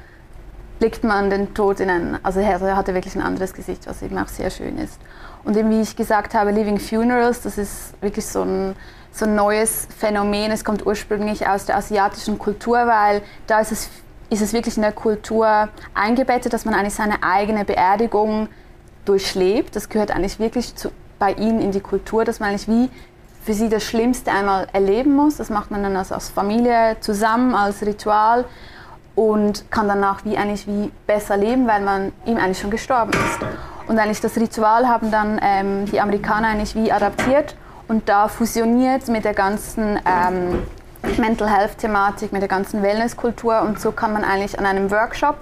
blickt 0.79 1.03
man 1.03 1.29
den 1.29 1.53
Tod 1.53 1.79
in 1.79 1.89
ein, 1.89 2.19
also 2.23 2.39
er 2.39 2.75
hatte 2.75 2.93
wirklich 2.93 3.15
ein 3.15 3.21
anderes 3.21 3.53
Gesicht, 3.53 3.87
was 3.87 4.01
eben 4.01 4.17
auch 4.17 4.27
sehr 4.27 4.49
schön 4.49 4.77
ist. 4.77 4.99
Und 5.43 5.55
eben 5.57 5.69
wie 5.69 5.81
ich 5.81 5.95
gesagt 5.95 6.33
habe, 6.33 6.51
Living 6.51 6.79
Funerals, 6.79 7.41
das 7.41 7.57
ist 7.57 7.93
wirklich 8.01 8.25
so 8.25 8.43
ein, 8.43 8.75
so 9.11 9.25
ein 9.25 9.35
neues 9.35 9.87
Phänomen. 9.97 10.51
Es 10.51 10.65
kommt 10.65 10.85
ursprünglich 10.85 11.47
aus 11.47 11.65
der 11.65 11.77
asiatischen 11.77 12.37
Kultur, 12.37 12.85
weil 12.85 13.21
da 13.47 13.59
ist 13.59 13.71
es, 13.71 13.89
ist 14.29 14.41
es 14.41 14.53
wirklich 14.53 14.75
in 14.75 14.83
der 14.83 14.91
Kultur 14.91 15.69
eingebettet, 15.93 16.53
dass 16.53 16.65
man 16.65 16.73
eigentlich 16.73 16.95
seine 16.95 17.23
eigene 17.23 17.65
Beerdigung 17.65 18.49
durchlebt. 19.05 19.75
Das 19.75 19.89
gehört 19.89 20.11
eigentlich 20.11 20.37
wirklich 20.39 20.75
zu, 20.75 20.91
bei 21.17 21.31
ihnen 21.33 21.61
in 21.61 21.71
die 21.71 21.79
Kultur, 21.79 22.25
dass 22.25 22.39
man 22.39 22.49
eigentlich 22.49 22.67
wie 22.67 22.89
für 23.47 23.53
sie 23.53 23.69
das 23.69 23.85
Schlimmste 23.85 24.29
einmal 24.29 24.67
erleben 24.73 25.15
muss. 25.15 25.37
Das 25.37 25.49
macht 25.49 25.71
man 25.71 25.81
dann 25.81 25.95
also 25.95 26.15
als 26.15 26.27
Familie 26.27 26.97
zusammen, 26.99 27.55
als 27.55 27.81
Ritual 27.81 28.43
und 29.15 29.71
kann 29.71 29.87
danach 29.87 30.25
wie 30.25 30.37
eigentlich 30.37 30.67
wie 30.67 30.91
besser 31.07 31.37
leben, 31.37 31.65
weil 31.65 31.79
man 31.79 32.11
ihm 32.25 32.35
eigentlich 32.35 32.59
schon 32.59 32.71
gestorben 32.71 33.11
ist. 33.13 33.39
Und 33.87 33.99
eigentlich 33.99 34.19
das 34.19 34.35
Ritual 34.35 34.89
haben 34.89 35.11
dann 35.11 35.39
ähm, 35.41 35.85
die 35.85 36.01
Amerikaner 36.01 36.49
eigentlich 36.49 36.75
wie 36.75 36.91
adaptiert 36.91 37.55
und 37.87 38.09
da 38.09 38.27
fusioniert 38.27 39.07
mit 39.07 39.23
der 39.23 39.33
ganzen 39.33 39.97
ähm, 40.05 40.63
Mental 41.17 41.49
Health 41.49 41.77
Thematik, 41.77 42.33
mit 42.33 42.41
der 42.41 42.49
ganzen 42.49 42.83
Wellnesskultur 42.83 43.61
und 43.61 43.79
so 43.79 43.93
kann 43.93 44.11
man 44.11 44.25
eigentlich 44.25 44.59
an 44.59 44.65
einem 44.65 44.91
Workshop 44.91 45.37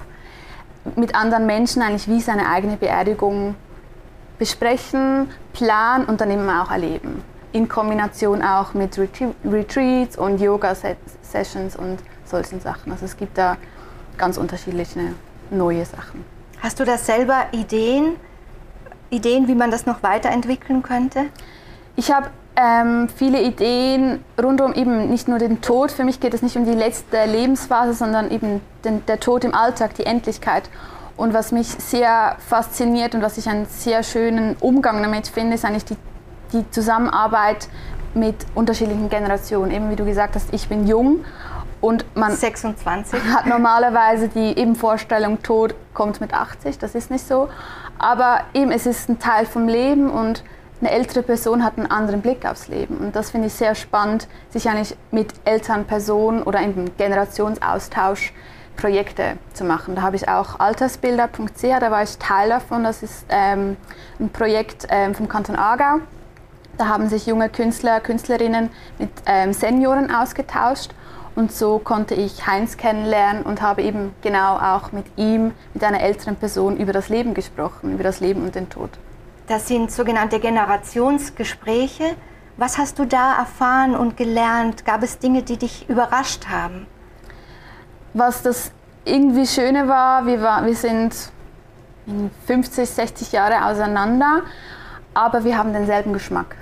mit 0.96 1.16
anderen 1.16 1.48
Menschen 1.48 1.82
eigentlich 1.82 2.08
wie 2.08 2.22
seine 2.22 2.50
eigene 2.50 2.78
Beerdigung 2.78 3.56
besprechen, 4.38 5.32
planen 5.54 6.06
und 6.06 6.22
dann 6.22 6.30
eben 6.30 6.48
auch 6.48 6.70
erleben 6.70 7.24
in 7.56 7.70
Kombination 7.70 8.42
auch 8.42 8.74
mit 8.74 9.00
Retreats 9.46 10.18
und 10.18 10.42
Yoga-Sessions 10.42 11.78
und 11.78 12.00
solchen 12.26 12.60
Sachen. 12.60 12.92
Also 12.92 13.06
es 13.06 13.16
gibt 13.16 13.38
da 13.38 13.56
ganz 14.18 14.38
unterschiedliche 14.38 15.14
neue 15.52 15.86
Sachen. 15.86 16.26
Hast 16.60 16.82
du 16.82 16.84
da 16.84 16.98
selber 16.98 17.46
Ideen, 17.54 18.18
Ideen, 19.10 19.48
wie 19.48 19.56
man 19.56 19.72
das 19.72 19.86
noch 19.86 20.04
weiterentwickeln 20.04 20.84
könnte? 20.84 21.28
Ich 21.96 22.12
habe 22.12 22.28
ähm, 22.58 23.08
viele 23.08 23.42
Ideen 23.42 24.22
rund 24.42 24.60
um 24.60 24.74
eben 24.74 25.10
nicht 25.10 25.30
nur 25.30 25.40
den 25.40 25.62
Tod. 25.62 25.94
Für 25.94 26.04
mich 26.04 26.20
geht 26.20 26.34
es 26.34 26.42
nicht 26.42 26.58
um 26.58 26.66
die 26.66 26.74
letzte 26.74 27.24
Lebensphase, 27.24 27.94
sondern 27.94 28.32
eben 28.32 28.60
den, 28.84 29.06
der 29.06 29.22
Tod 29.22 29.46
im 29.46 29.56
Alltag, 29.56 29.94
die 29.96 30.06
Endlichkeit. 30.06 30.70
Und 31.16 31.34
was 31.34 31.54
mich 31.54 31.68
sehr 31.68 32.36
fasziniert 32.50 33.16
und 33.16 33.22
was 33.22 33.38
ich 33.38 33.48
einen 33.48 33.66
sehr 33.68 34.04
schönen 34.04 34.58
Umgang 34.60 35.02
damit 35.02 35.30
finde, 35.30 35.56
ist 35.56 35.64
eigentlich 35.64 35.86
die 35.86 35.96
die 36.54 36.70
Zusammenarbeit 36.72 37.68
mit 38.14 38.36
unterschiedlichen 38.56 39.10
Generationen. 39.10 39.72
Eben 39.72 39.90
wie 39.90 39.96
du 39.96 40.06
gesagt 40.06 40.36
hast, 40.36 40.54
ich 40.54 40.68
bin 40.68 40.88
jung 40.88 41.26
und 41.82 42.06
man 42.16 42.36
26. 42.36 43.20
hat 43.34 43.46
normalerweise 43.46 44.28
die 44.30 44.58
eben 44.58 44.76
Vorstellung, 44.76 45.42
Tod 45.42 45.76
kommt 45.94 46.22
mit 46.22 46.34
80, 46.34 46.80
das 46.80 46.96
ist 46.96 47.12
nicht 47.12 47.28
so. 47.28 47.50
Aber 47.98 48.42
eben 48.54 48.72
es 48.72 48.86
ist 48.86 49.10
ein 49.10 49.20
Teil 49.20 49.46
vom 49.46 49.68
Leben 49.68 50.10
und 50.10 50.44
eine 50.82 50.92
ältere 50.92 51.24
Person 51.24 51.64
hat 51.64 51.78
einen 51.78 51.90
anderen 51.90 52.22
Blick 52.22 52.46
aufs 52.46 52.68
Leben. 52.68 52.98
Und 52.98 53.16
das 53.16 53.32
finde 53.32 53.48
ich 53.48 53.54
sehr 53.54 53.76
spannend, 53.76 54.28
sich 54.50 54.70
eigentlich 54.70 54.98
mit 55.12 55.34
älteren 55.46 55.86
Personen 55.86 56.44
oder 56.44 56.62
eben 56.62 56.96
Generationsaustausch 56.98 58.34
Projekte 58.76 59.38
zu 59.54 59.64
machen. 59.64 59.96
Da 59.96 60.02
habe 60.02 60.16
ich 60.16 60.28
auch 60.28 60.60
altersbilder.ch, 60.60 61.62
da 61.62 61.92
war 61.92 62.04
ich 62.04 62.18
Teil 62.18 62.50
davon. 62.50 62.84
Das 62.84 63.04
ist 63.04 63.26
ähm, 63.30 63.78
ein 64.20 64.30
Projekt 64.30 64.88
ähm, 64.90 65.16
vom 65.16 65.30
Kanton 65.30 65.56
Aargau. 65.56 66.02
Da 66.78 66.88
haben 66.88 67.08
sich 67.10 67.26
junge 67.26 67.50
Künstler, 67.50 68.02
Künstlerinnen 68.02 68.70
mit 69.00 69.10
ähm, 69.26 69.54
Senioren 69.54 70.14
ausgetauscht 70.14 70.92
und 71.36 71.52
so 71.52 71.80
konnte 71.80 72.16
ich 72.16 72.48
Heinz 72.48 72.78
kennenlernen 72.78 73.44
und 73.44 73.62
habe 73.62 73.82
eben 73.82 74.14
genau 74.22 74.58
auch 74.58 74.94
mit 74.94 75.06
ihm, 75.18 75.52
mit 75.74 75.84
einer 75.84 76.00
älteren 76.00 76.38
Person 76.38 76.78
über 76.78 76.94
das 76.94 77.10
Leben 77.10 77.34
gesprochen, 77.34 77.94
über 77.94 78.04
das 78.04 78.22
Leben 78.22 78.44
und 78.44 78.56
den 78.56 78.70
Tod. 78.70 78.90
Das 79.48 79.68
sind 79.68 79.92
sogenannte 79.92 80.40
Generationsgespräche. 80.40 82.16
Was 82.58 82.78
hast 82.78 83.00
du 83.00 83.06
da 83.06 83.38
erfahren 83.38 83.96
und 83.96 84.16
gelernt? 84.16 84.86
Gab 84.86 85.04
es 85.04 85.20
Dinge, 85.20 85.44
die 85.44 85.58
dich 85.58 85.90
überrascht 85.90 86.48
haben? 86.48 86.88
Was 88.14 88.42
das 88.42 88.72
irgendwie 89.04 89.46
Schöne 89.46 89.90
war, 89.90 90.26
wir, 90.26 90.42
war, 90.42 90.66
wir 90.66 90.76
sind 90.76 91.14
50, 92.48 92.90
60 92.90 93.32
Jahre 93.34 93.66
auseinander 93.66 94.44
aber 95.16 95.44
wir 95.44 95.58
haben 95.58 95.74
denselben 95.74 96.14
Geschmack. 96.14 96.56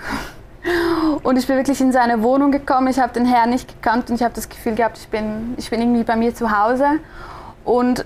Und 1.24 1.38
ich 1.38 1.46
bin 1.46 1.58
wirklich 1.58 1.82
in 1.82 1.92
seine 1.92 2.24
Wohnung 2.24 2.52
gekommen. 2.52 2.88
Ich 2.88 3.00
habe 3.00 3.12
den 3.12 3.26
Herrn 3.26 3.50
nicht 3.50 3.68
gekannt 3.68 4.10
und 4.10 4.16
ich 4.16 4.24
habe 4.24 4.34
das 4.34 4.48
Gefühl 4.48 4.76
gehabt, 4.76 4.98
ich 4.98 5.10
bin, 5.10 5.56
ich 5.58 5.70
bin 5.70 5.82
irgendwie 5.82 6.04
bei 6.04 6.16
mir 6.16 6.34
zu 6.34 6.58
Hause. 6.58 6.86
Und 7.66 8.06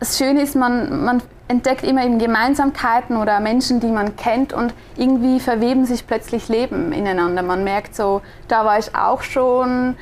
das 0.00 0.18
Schöne 0.18 0.42
ist, 0.42 0.56
man, 0.56 1.04
man 1.04 1.22
entdeckt 1.46 1.84
immer 1.84 2.04
eben 2.04 2.18
Gemeinsamkeiten 2.18 3.16
oder 3.16 3.38
Menschen, 3.38 3.80
die 3.80 3.88
man 3.88 4.16
kennt 4.16 4.52
und 4.52 4.74
irgendwie 4.96 5.38
verweben 5.40 5.84
sich 5.84 6.06
plötzlich 6.06 6.48
Leben 6.48 6.92
ineinander. 6.92 7.42
Man 7.42 7.62
merkt 7.62 7.94
so, 7.94 8.22
da 8.48 8.64
war 8.64 8.78
ich 8.78 8.94
auch 8.96 9.22
schon, 9.22 9.96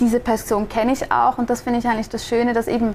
diese 0.00 0.20
Person 0.20 0.68
kenne 0.68 0.92
ich 0.92 1.10
auch 1.10 1.38
und 1.38 1.50
das 1.50 1.62
finde 1.62 1.80
ich 1.80 1.88
eigentlich 1.88 2.08
das 2.08 2.26
Schöne, 2.26 2.52
dass 2.52 2.68
eben 2.68 2.94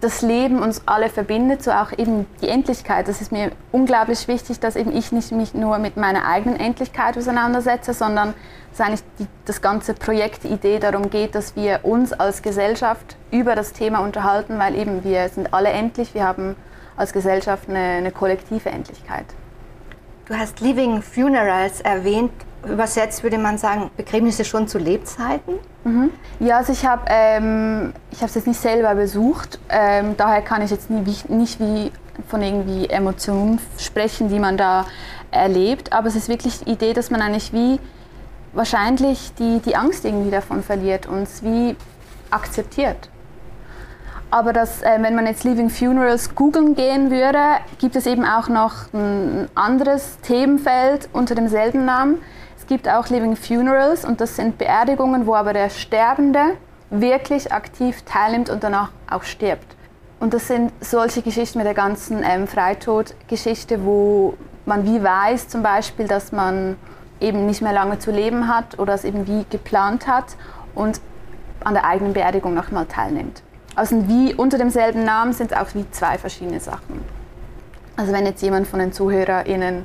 das 0.00 0.22
Leben 0.22 0.62
uns 0.62 0.82
alle 0.86 1.08
verbindet, 1.08 1.62
so 1.62 1.70
auch 1.70 1.90
eben 1.96 2.26
die 2.42 2.48
Endlichkeit. 2.48 3.08
Das 3.08 3.20
ist 3.20 3.32
mir 3.32 3.52
unglaublich 3.72 4.28
wichtig, 4.28 4.60
dass 4.60 4.76
eben 4.76 4.94
ich 4.94 5.10
nicht 5.10 5.32
mich 5.32 5.54
nur 5.54 5.78
mit 5.78 5.96
meiner 5.96 6.26
eigenen 6.26 6.60
Endlichkeit 6.60 7.16
auseinandersetze, 7.16 7.94
sondern 7.94 8.34
dass 8.70 8.86
eigentlich 8.86 9.02
die, 9.18 9.26
das 9.46 9.62
ganze 9.62 9.94
Projekt, 9.94 10.44
die 10.44 10.48
Idee 10.48 10.78
darum 10.78 11.08
geht, 11.08 11.34
dass 11.34 11.56
wir 11.56 11.80
uns 11.82 12.12
als 12.12 12.42
Gesellschaft 12.42 13.16
über 13.30 13.54
das 13.54 13.72
Thema 13.72 14.00
unterhalten, 14.00 14.58
weil 14.58 14.74
eben 14.74 15.02
wir 15.02 15.28
sind 15.30 15.54
alle 15.54 15.70
endlich, 15.70 16.12
wir 16.14 16.24
haben 16.24 16.56
als 16.96 17.12
Gesellschaft 17.12 17.68
eine, 17.68 17.78
eine 17.78 18.10
kollektive 18.10 18.68
Endlichkeit. 18.68 19.26
Du 20.26 20.36
hast 20.36 20.58
Living 20.60 21.02
Funerals 21.02 21.80
erwähnt. 21.80 22.32
Übersetzt 22.68 23.22
würde 23.22 23.38
man 23.38 23.58
sagen, 23.58 23.90
Begräbnisse 23.96 24.44
schon 24.44 24.66
zu 24.66 24.78
Lebzeiten? 24.78 25.54
Mhm. 25.84 26.10
Ja, 26.40 26.56
also 26.56 26.72
ich 26.72 26.84
habe 26.84 27.02
ähm, 27.08 27.92
es 28.10 28.34
jetzt 28.34 28.46
nicht 28.48 28.58
selber 28.58 28.96
besucht, 28.96 29.60
ähm, 29.68 30.16
daher 30.16 30.42
kann 30.42 30.62
ich 30.62 30.72
jetzt 30.72 30.90
nie, 30.90 31.04
nicht 31.28 31.60
wie 31.60 31.92
von 32.26 32.42
irgendwie 32.42 32.88
Emotionen 32.88 33.60
sprechen, 33.78 34.28
die 34.28 34.40
man 34.40 34.56
da 34.56 34.86
erlebt, 35.30 35.92
aber 35.92 36.08
es 36.08 36.16
ist 36.16 36.28
wirklich 36.28 36.58
die 36.58 36.70
Idee, 36.70 36.92
dass 36.92 37.12
man 37.12 37.22
eigentlich 37.22 37.52
wie 37.52 37.78
wahrscheinlich 38.52 39.32
die, 39.38 39.60
die 39.60 39.76
Angst 39.76 40.04
irgendwie 40.04 40.32
davon 40.32 40.64
verliert 40.64 41.06
und 41.06 41.22
es 41.22 41.44
wie 41.44 41.76
akzeptiert. 42.32 43.10
Aber 44.30 44.52
dass, 44.52 44.82
äh, 44.82 44.98
wenn 45.00 45.14
man 45.14 45.26
jetzt 45.26 45.44
Living 45.44 45.70
Funerals 45.70 46.34
googeln 46.34 46.74
gehen 46.74 47.10
würde, 47.10 47.42
gibt 47.78 47.96
es 47.96 48.06
eben 48.06 48.24
auch 48.24 48.48
noch 48.48 48.92
ein 48.92 49.48
anderes 49.54 50.18
Themenfeld 50.22 51.08
unter 51.12 51.34
demselben 51.34 51.84
Namen. 51.84 52.18
Es 52.58 52.66
gibt 52.66 52.88
auch 52.88 53.08
Living 53.08 53.36
Funerals 53.36 54.04
und 54.04 54.20
das 54.20 54.36
sind 54.36 54.58
Beerdigungen, 54.58 55.26
wo 55.26 55.34
aber 55.34 55.52
der 55.52 55.70
Sterbende 55.70 56.56
wirklich 56.90 57.52
aktiv 57.52 58.02
teilnimmt 58.02 58.50
und 58.50 58.64
danach 58.64 58.90
auch 59.08 59.22
stirbt. 59.22 59.76
Und 60.18 60.34
das 60.34 60.48
sind 60.48 60.72
solche 60.80 61.22
Geschichten 61.22 61.58
mit 61.58 61.66
der 61.66 61.74
ganzen 61.74 62.22
ähm, 62.24 62.46
Freitodgeschichte, 62.46 63.84
wo 63.84 64.34
man 64.64 64.84
wie 64.84 65.02
weiß 65.02 65.48
zum 65.48 65.62
Beispiel, 65.62 66.08
dass 66.08 66.32
man 66.32 66.76
eben 67.20 67.46
nicht 67.46 67.62
mehr 67.62 67.72
lange 67.72 67.98
zu 67.98 68.10
leben 68.10 68.48
hat 68.48 68.78
oder 68.78 68.94
es 68.94 69.04
eben 69.04 69.26
wie 69.26 69.44
geplant 69.48 70.06
hat 70.06 70.36
und 70.74 71.00
an 71.64 71.74
der 71.74 71.84
eigenen 71.84 72.12
Beerdigung 72.12 72.54
nochmal 72.54 72.86
teilnimmt. 72.86 73.42
Also 73.76 74.08
wie 74.08 74.34
unter 74.34 74.58
demselben 74.58 75.04
Namen 75.04 75.32
sind 75.34 75.52
es 75.52 75.56
auch 75.56 75.74
wie 75.74 75.88
zwei 75.90 76.16
verschiedene 76.18 76.60
Sachen. 76.60 77.04
Also 77.96 78.12
wenn 78.12 78.26
jetzt 78.26 78.42
jemand 78.42 78.66
von 78.66 78.78
den 78.78 78.92
ZuhörerInnen 78.92 79.84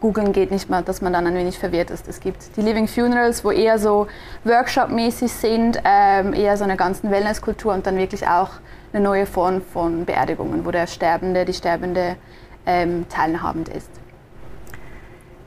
googeln 0.00 0.32
geht 0.32 0.50
nicht 0.50 0.68
mal, 0.70 0.82
dass 0.82 1.00
man 1.00 1.12
dann 1.12 1.26
ein 1.26 1.34
wenig 1.34 1.58
verwirrt 1.58 1.90
ist. 1.90 2.08
Es 2.08 2.20
gibt 2.20 2.56
die 2.56 2.62
Living 2.62 2.88
Funerals, 2.88 3.44
wo 3.44 3.50
eher 3.50 3.78
so 3.78 4.06
Workshop-mäßig 4.44 5.30
sind, 5.30 5.80
ähm, 5.84 6.32
eher 6.32 6.56
so 6.56 6.64
eine 6.64 6.76
ganzen 6.76 7.10
Wellnesskultur 7.10 7.72
und 7.72 7.86
dann 7.86 7.96
wirklich 7.98 8.26
auch 8.26 8.50
eine 8.92 9.02
neue 9.02 9.26
Form 9.26 9.60
von 9.60 10.06
Beerdigungen, 10.06 10.64
wo 10.64 10.70
der 10.70 10.86
Sterbende, 10.86 11.44
die 11.44 11.52
Sterbende 11.52 12.16
ähm, 12.66 13.06
teilhabend 13.08 13.68
ist. 13.68 13.90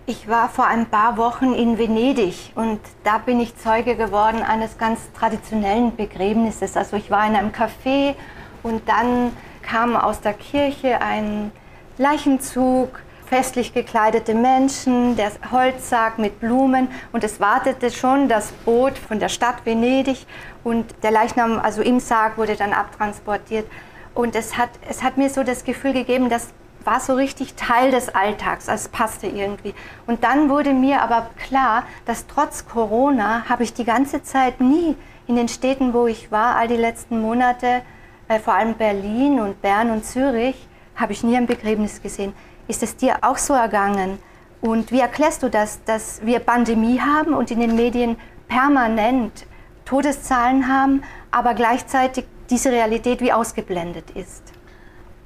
Ich 0.05 0.27
war 0.27 0.49
vor 0.49 0.67
ein 0.67 0.87
paar 0.87 1.15
Wochen 1.15 1.53
in 1.53 1.77
Venedig 1.77 2.51
und 2.55 2.81
da 3.05 3.19
bin 3.19 3.39
ich 3.39 3.55
Zeuge 3.55 3.95
geworden 3.95 4.43
eines 4.43 4.77
ganz 4.77 4.99
traditionellen 5.13 5.95
Begräbnisses. 5.95 6.75
Also 6.75 6.97
ich 6.97 7.09
war 7.09 7.25
in 7.25 7.37
einem 7.37 7.51
Café 7.51 8.15
und 8.63 8.89
dann 8.89 9.31
kam 9.61 9.95
aus 9.95 10.19
der 10.19 10.33
Kirche 10.33 11.01
ein 11.01 11.53
Leichenzug, 11.97 12.99
festlich 13.27 13.73
gekleidete 13.73 14.35
Menschen, 14.35 15.15
der 15.15 15.31
Holzsarg 15.53 16.19
mit 16.19 16.41
Blumen 16.41 16.89
und 17.13 17.23
es 17.23 17.39
wartete 17.39 17.89
schon 17.89 18.27
das 18.27 18.51
Boot 18.51 18.97
von 18.97 19.19
der 19.19 19.29
Stadt 19.29 19.65
Venedig 19.65 20.27
und 20.65 20.93
der 21.01 21.11
Leichnam, 21.11 21.59
also 21.59 21.81
im 21.81 22.01
Sarg, 22.01 22.37
wurde 22.37 22.57
dann 22.57 22.73
abtransportiert. 22.73 23.67
Und 24.13 24.35
es 24.35 24.57
hat, 24.57 24.69
es 24.89 25.01
hat 25.01 25.15
mir 25.15 25.29
so 25.29 25.43
das 25.43 25.63
Gefühl 25.63 25.93
gegeben, 25.93 26.27
dass 26.27 26.49
war 26.85 26.99
so 26.99 27.15
richtig 27.15 27.55
Teil 27.55 27.91
des 27.91 28.13
Alltags, 28.13 28.67
es 28.67 28.89
passte 28.89 29.27
irgendwie. 29.27 29.73
Und 30.05 30.23
dann 30.23 30.49
wurde 30.49 30.73
mir 30.73 31.01
aber 31.01 31.29
klar, 31.47 31.83
dass 32.05 32.27
trotz 32.27 32.65
Corona 32.65 33.47
habe 33.47 33.63
ich 33.63 33.73
die 33.73 33.85
ganze 33.85 34.23
Zeit 34.23 34.61
nie 34.61 34.95
in 35.27 35.35
den 35.35 35.47
Städten, 35.47 35.93
wo 35.93 36.07
ich 36.07 36.31
war, 36.31 36.55
all 36.55 36.67
die 36.67 36.75
letzten 36.75 37.21
Monate, 37.21 37.81
äh, 38.27 38.39
vor 38.39 38.53
allem 38.53 38.73
Berlin 38.75 39.39
und 39.39 39.61
Bern 39.61 39.89
und 39.91 40.05
Zürich, 40.05 40.67
habe 40.95 41.13
ich 41.13 41.23
nie 41.23 41.37
ein 41.37 41.47
Begräbnis 41.47 42.01
gesehen. 42.01 42.33
Ist 42.67 42.83
es 42.83 42.95
dir 42.95 43.17
auch 43.21 43.37
so 43.37 43.53
ergangen? 43.53 44.19
Und 44.61 44.91
wie 44.91 44.99
erklärst 44.99 45.43
du 45.43 45.49
das, 45.49 45.83
dass 45.83 46.21
wir 46.23 46.39
Pandemie 46.39 46.99
haben 46.99 47.33
und 47.33 47.51
in 47.51 47.59
den 47.59 47.75
Medien 47.75 48.17
permanent 48.47 49.45
Todeszahlen 49.85 50.67
haben, 50.67 51.03
aber 51.31 51.53
gleichzeitig 51.53 52.25
diese 52.49 52.71
Realität 52.71 53.19
wie 53.19 53.33
ausgeblendet 53.33 54.11
ist? 54.11 54.53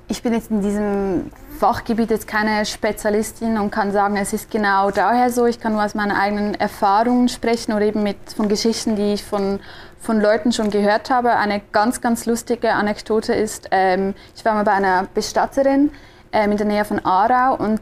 Ich 0.10 0.24
bin 0.24 0.34
jetzt 0.34 0.50
in 0.52 0.62
diesem 0.62 1.32
Fachgebiet 1.60 2.12
jetzt 2.12 2.28
keine 2.28 2.66
Spezialistin 2.66 3.58
und 3.58 3.72
kann 3.72 3.92
sagen, 3.92 4.16
es 4.16 4.32
ist 4.32 4.50
genau 4.50 4.90
daher 4.90 5.30
so. 5.30 5.46
Ich 5.46 5.60
kann 5.60 5.74
nur 5.74 5.84
aus 5.84 5.96
meinen 5.96 6.12
eigenen 6.12 6.56
Erfahrungen 6.56 7.28
sprechen 7.28 7.74
oder 7.74 7.86
eben 7.86 8.04
mit, 8.04 8.18
von 8.34 8.48
Geschichten, 8.48 8.96
die 8.96 9.14
ich 9.14 9.26
von, 9.26 9.60
von 10.00 10.22
Leuten 10.22 10.54
schon 10.54 10.70
gehört 10.70 11.10
habe. 11.10 11.32
Eine 11.32 11.62
ganz, 11.74 12.00
ganz 12.00 12.26
lustige 12.26 12.72
Anekdote 12.72 13.34
ist, 13.34 13.68
ähm, 13.72 14.14
ich 14.34 14.46
war 14.46 14.54
mal 14.54 14.64
bei 14.64 14.72
einer 14.72 15.08
Bestatterin 15.14 15.92
ähm, 16.32 16.52
in 16.52 16.58
der 16.58 16.68
Nähe 16.68 16.86
von 16.86 17.04
Aarau 17.04 17.56
und 17.62 17.82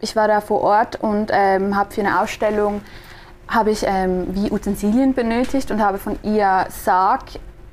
ich 0.00 0.16
war 0.16 0.28
da 0.28 0.40
vor 0.40 0.62
Ort 0.62 0.96
und 1.02 1.30
ähm, 1.30 1.76
habe 1.76 1.92
für 1.92 2.00
eine 2.00 2.20
Ausstellung 2.20 2.80
habe 3.48 3.70
ich 3.70 3.84
ähm, 3.86 4.28
wie 4.30 4.50
Utensilien 4.50 5.12
benötigt 5.12 5.70
und 5.70 5.82
habe 5.82 5.98
von 5.98 6.18
ihr 6.22 6.66
Sarg 6.70 7.24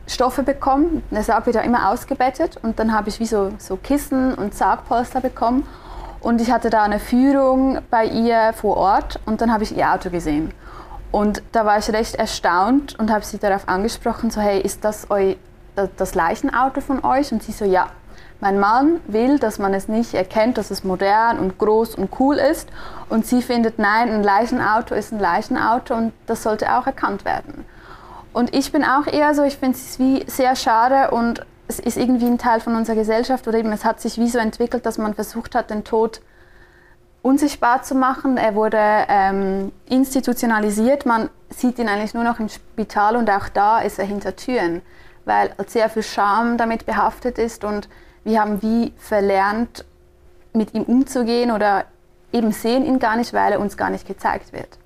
Stoffe 0.07 0.43
bekommen. 0.43 1.03
Der 1.11 1.23
Sarg 1.23 1.45
wird 1.45 1.55
ja 1.55 1.61
immer 1.61 1.89
ausgebettet 1.89 2.57
und 2.61 2.79
dann 2.79 2.93
habe 2.93 3.09
ich 3.09 3.19
wie 3.19 3.25
so, 3.25 3.51
so 3.57 3.77
Kissen 3.77 4.33
und 4.33 4.53
Sargpolster 4.53 5.21
bekommen. 5.21 5.65
Und 6.19 6.39
ich 6.39 6.51
hatte 6.51 6.69
da 6.69 6.83
eine 6.83 6.99
Führung 6.99 7.79
bei 7.89 8.05
ihr 8.05 8.53
vor 8.53 8.77
Ort 8.77 9.19
und 9.25 9.41
dann 9.41 9.51
habe 9.51 9.63
ich 9.63 9.75
ihr 9.75 9.91
Auto 9.91 10.09
gesehen. 10.09 10.53
Und 11.11 11.43
da 11.51 11.65
war 11.65 11.77
ich 11.77 11.91
recht 11.91 12.15
erstaunt 12.15 12.97
und 12.97 13.11
habe 13.11 13.23
sie 13.23 13.37
darauf 13.37 13.67
angesprochen, 13.67 14.31
so 14.31 14.41
hey, 14.41 14.59
ist 14.59 14.83
das 14.83 15.11
eu, 15.11 15.35
das 15.97 16.15
Leichenauto 16.15 16.81
von 16.81 17.03
euch? 17.03 17.31
Und 17.31 17.43
sie 17.43 17.51
so, 17.51 17.65
ja. 17.65 17.87
Mein 18.39 18.59
Mann 18.59 18.99
will, 19.07 19.39
dass 19.39 19.57
man 19.57 19.73
es 19.73 19.87
nicht 19.87 20.13
erkennt, 20.15 20.57
dass 20.57 20.69
es 20.69 20.83
modern 20.83 21.39
und 21.39 21.57
groß 21.59 21.95
und 21.95 22.09
cool 22.19 22.35
ist. 22.35 22.67
Und 23.09 23.25
sie 23.25 23.41
findet, 23.41 23.79
nein, 23.79 24.09
ein 24.09 24.23
Leichenauto 24.23 24.95
ist 24.95 25.13
ein 25.13 25.19
Leichenauto 25.19 25.93
und 25.93 26.13
das 26.25 26.43
sollte 26.43 26.75
auch 26.75 26.85
erkannt 26.85 27.25
werden. 27.25 27.63
Und 28.33 28.55
ich 28.55 28.71
bin 28.71 28.83
auch 28.83 29.05
eher 29.05 29.35
so, 29.35 29.43
ich 29.43 29.57
finde 29.57 29.77
es 29.77 29.99
wie 29.99 30.23
sehr 30.27 30.55
schade 30.55 31.11
und 31.11 31.45
es 31.67 31.79
ist 31.79 31.97
irgendwie 31.97 32.25
ein 32.25 32.39
Teil 32.39 32.59
von 32.59 32.75
unserer 32.75 32.95
Gesellschaft 32.95 33.47
oder 33.47 33.59
eben 33.59 33.71
es 33.71 33.85
hat 33.85 34.01
sich 34.01 34.17
wie 34.17 34.27
so 34.27 34.39
entwickelt, 34.39 34.85
dass 34.85 34.97
man 34.97 35.13
versucht 35.13 35.55
hat, 35.55 35.69
den 35.69 35.83
Tod 35.83 36.21
unsichtbar 37.21 37.83
zu 37.83 37.95
machen. 37.95 38.37
Er 38.37 38.55
wurde 38.55 38.79
ähm, 38.79 39.71
institutionalisiert. 39.87 41.05
Man 41.05 41.29
sieht 41.49 41.79
ihn 41.79 41.87
eigentlich 41.87 42.13
nur 42.13 42.23
noch 42.23 42.39
im 42.39 42.49
Spital 42.49 43.15
und 43.15 43.29
auch 43.29 43.49
da 43.49 43.79
ist 43.79 43.99
er 43.99 44.05
hinter 44.05 44.35
Türen, 44.35 44.81
weil 45.25 45.51
sehr 45.67 45.89
viel 45.89 46.03
Scham 46.03 46.57
damit 46.57 46.85
behaftet 46.85 47.37
ist 47.37 47.63
und 47.63 47.87
wir 48.23 48.41
haben 48.41 48.61
wie 48.61 48.93
verlernt, 48.97 49.85
mit 50.53 50.73
ihm 50.73 50.83
umzugehen 50.83 51.51
oder 51.51 51.85
eben 52.31 52.51
sehen 52.51 52.85
ihn 52.85 52.99
gar 52.99 53.15
nicht, 53.15 53.33
weil 53.33 53.53
er 53.53 53.59
uns 53.59 53.77
gar 53.77 53.89
nicht 53.89 54.07
gezeigt 54.07 54.53
wird. 54.53 54.77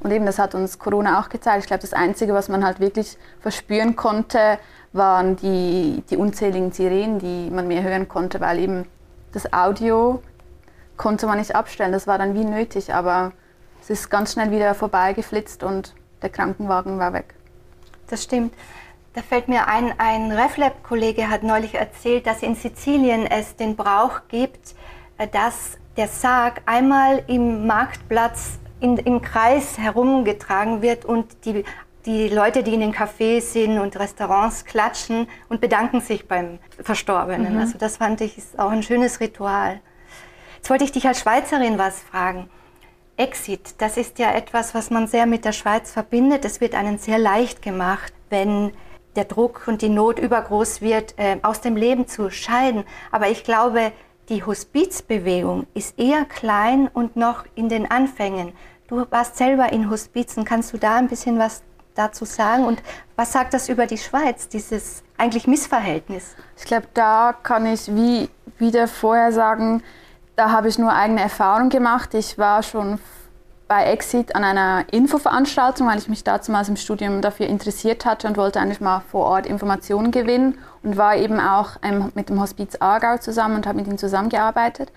Und 0.00 0.10
eben, 0.10 0.26
das 0.26 0.38
hat 0.38 0.54
uns 0.54 0.78
Corona 0.78 1.20
auch 1.20 1.28
gezeigt. 1.28 1.60
Ich 1.60 1.66
glaube, 1.66 1.80
das 1.80 1.92
Einzige, 1.92 2.34
was 2.34 2.48
man 2.48 2.64
halt 2.64 2.80
wirklich 2.80 3.16
verspüren 3.40 3.96
konnte, 3.96 4.58
waren 4.92 5.36
die, 5.36 6.02
die 6.10 6.16
unzähligen 6.16 6.72
Sirenen, 6.72 7.18
die 7.18 7.50
man 7.50 7.66
mehr 7.68 7.82
hören 7.82 8.08
konnte, 8.08 8.40
weil 8.40 8.58
eben 8.58 8.86
das 9.32 9.52
Audio 9.52 10.22
konnte 10.96 11.26
man 11.26 11.38
nicht 11.38 11.54
abstellen. 11.54 11.92
Das 11.92 12.06
war 12.06 12.18
dann 12.18 12.34
wie 12.34 12.44
nötig, 12.44 12.94
aber 12.94 13.32
es 13.80 13.90
ist 13.90 14.10
ganz 14.10 14.32
schnell 14.32 14.50
wieder 14.50 14.74
vorbeigeflitzt 14.74 15.62
und 15.62 15.94
der 16.22 16.30
Krankenwagen 16.30 16.98
war 16.98 17.12
weg. 17.12 17.34
Das 18.08 18.22
stimmt. 18.22 18.54
Da 19.14 19.22
fällt 19.22 19.48
mir 19.48 19.66
ein, 19.66 19.94
ein 19.98 20.30
RefLab-Kollege 20.30 21.30
hat 21.30 21.42
neulich 21.42 21.74
erzählt, 21.74 22.26
dass 22.26 22.42
in 22.42 22.54
Sizilien 22.54 23.26
es 23.26 23.56
den 23.56 23.74
Brauch 23.74 24.20
gibt, 24.28 24.74
äh, 25.18 25.26
dass 25.26 25.78
der 25.96 26.08
Sarg 26.08 26.60
einmal 26.66 27.22
im 27.26 27.66
Marktplatz 27.66 28.58
in, 28.80 28.96
im 28.98 29.22
Kreis 29.22 29.78
herumgetragen 29.78 30.82
wird 30.82 31.04
und 31.04 31.44
die, 31.44 31.64
die 32.04 32.28
Leute, 32.28 32.62
die 32.62 32.74
in 32.74 32.80
den 32.80 32.94
Cafés 32.94 33.40
sind 33.40 33.78
und 33.78 33.98
Restaurants 33.98 34.64
klatschen 34.64 35.28
und 35.48 35.60
bedanken 35.60 36.00
sich 36.00 36.28
beim 36.28 36.58
Verstorbenen. 36.80 37.54
Mhm. 37.54 37.60
Also 37.60 37.78
das 37.78 37.96
fand 37.96 38.20
ich 38.20 38.38
ist 38.38 38.58
auch 38.58 38.70
ein 38.70 38.82
schönes 38.82 39.20
Ritual. 39.20 39.80
Jetzt 40.56 40.70
wollte 40.70 40.84
ich 40.84 40.92
dich 40.92 41.06
als 41.06 41.20
Schweizerin 41.20 41.78
was 41.78 42.00
fragen. 42.00 42.48
Exit, 43.16 43.76
das 43.78 43.96
ist 43.96 44.18
ja 44.18 44.32
etwas, 44.32 44.74
was 44.74 44.90
man 44.90 45.06
sehr 45.06 45.26
mit 45.26 45.44
der 45.44 45.52
Schweiz 45.52 45.90
verbindet. 45.90 46.44
Es 46.44 46.60
wird 46.60 46.74
einen 46.74 46.98
sehr 46.98 47.18
leicht 47.18 47.62
gemacht, 47.62 48.12
wenn 48.28 48.72
der 49.16 49.24
Druck 49.24 49.62
und 49.66 49.80
die 49.80 49.88
Not 49.88 50.18
übergroß 50.18 50.82
wird, 50.82 51.14
äh, 51.16 51.38
aus 51.42 51.62
dem 51.62 51.76
Leben 51.76 52.06
zu 52.06 52.30
scheiden. 52.30 52.84
Aber 53.10 53.28
ich 53.28 53.42
glaube, 53.42 53.92
die 54.28 54.44
Hospizbewegung 54.44 55.66
ist 55.74 55.98
eher 55.98 56.24
klein 56.24 56.88
und 56.92 57.16
noch 57.16 57.44
in 57.54 57.68
den 57.68 57.90
Anfängen. 57.90 58.52
Du 58.88 59.06
warst 59.10 59.36
selber 59.36 59.72
in 59.72 59.90
Hospizen. 59.90 60.44
Kannst 60.44 60.72
du 60.72 60.78
da 60.78 60.96
ein 60.96 61.08
bisschen 61.08 61.38
was 61.38 61.62
dazu 61.94 62.24
sagen? 62.24 62.64
Und 62.64 62.82
was 63.14 63.32
sagt 63.32 63.54
das 63.54 63.68
über 63.68 63.86
die 63.86 63.98
Schweiz, 63.98 64.48
dieses 64.48 65.02
eigentlich 65.16 65.46
Missverhältnis? 65.46 66.34
Ich 66.56 66.64
glaube, 66.64 66.86
da 66.94 67.34
kann 67.42 67.66
ich 67.66 67.94
wie 67.94 68.28
wieder 68.58 68.88
vorher 68.88 69.32
sagen, 69.32 69.82
da 70.34 70.50
habe 70.50 70.68
ich 70.68 70.78
nur 70.78 70.92
eigene 70.92 71.20
Erfahrung 71.20 71.68
gemacht. 71.68 72.14
Ich 72.14 72.36
war 72.38 72.62
schon 72.62 72.98
bei 73.68 73.84
Exit 73.84 74.36
an 74.36 74.44
einer 74.44 74.84
Infoveranstaltung, 74.92 75.88
weil 75.88 75.98
ich 75.98 76.08
mich 76.08 76.22
damals 76.22 76.68
im 76.68 76.76
Studium 76.76 77.20
dafür 77.20 77.46
interessiert 77.46 78.04
hatte 78.04 78.28
und 78.28 78.36
wollte 78.36 78.60
eigentlich 78.60 78.80
mal 78.80 79.02
vor 79.10 79.24
Ort 79.24 79.46
Informationen 79.46 80.12
gewinnen 80.12 80.58
und 80.86 80.96
war 80.96 81.16
eben 81.16 81.40
auch 81.40 81.70
mit 82.14 82.28
dem 82.28 82.40
Hospiz 82.40 82.76
Aargau 82.78 83.18
zusammen 83.18 83.56
und 83.56 83.66
habe 83.66 83.76
mit 83.76 83.88
ihnen 83.88 83.98
zusammengearbeitet. 83.98 84.92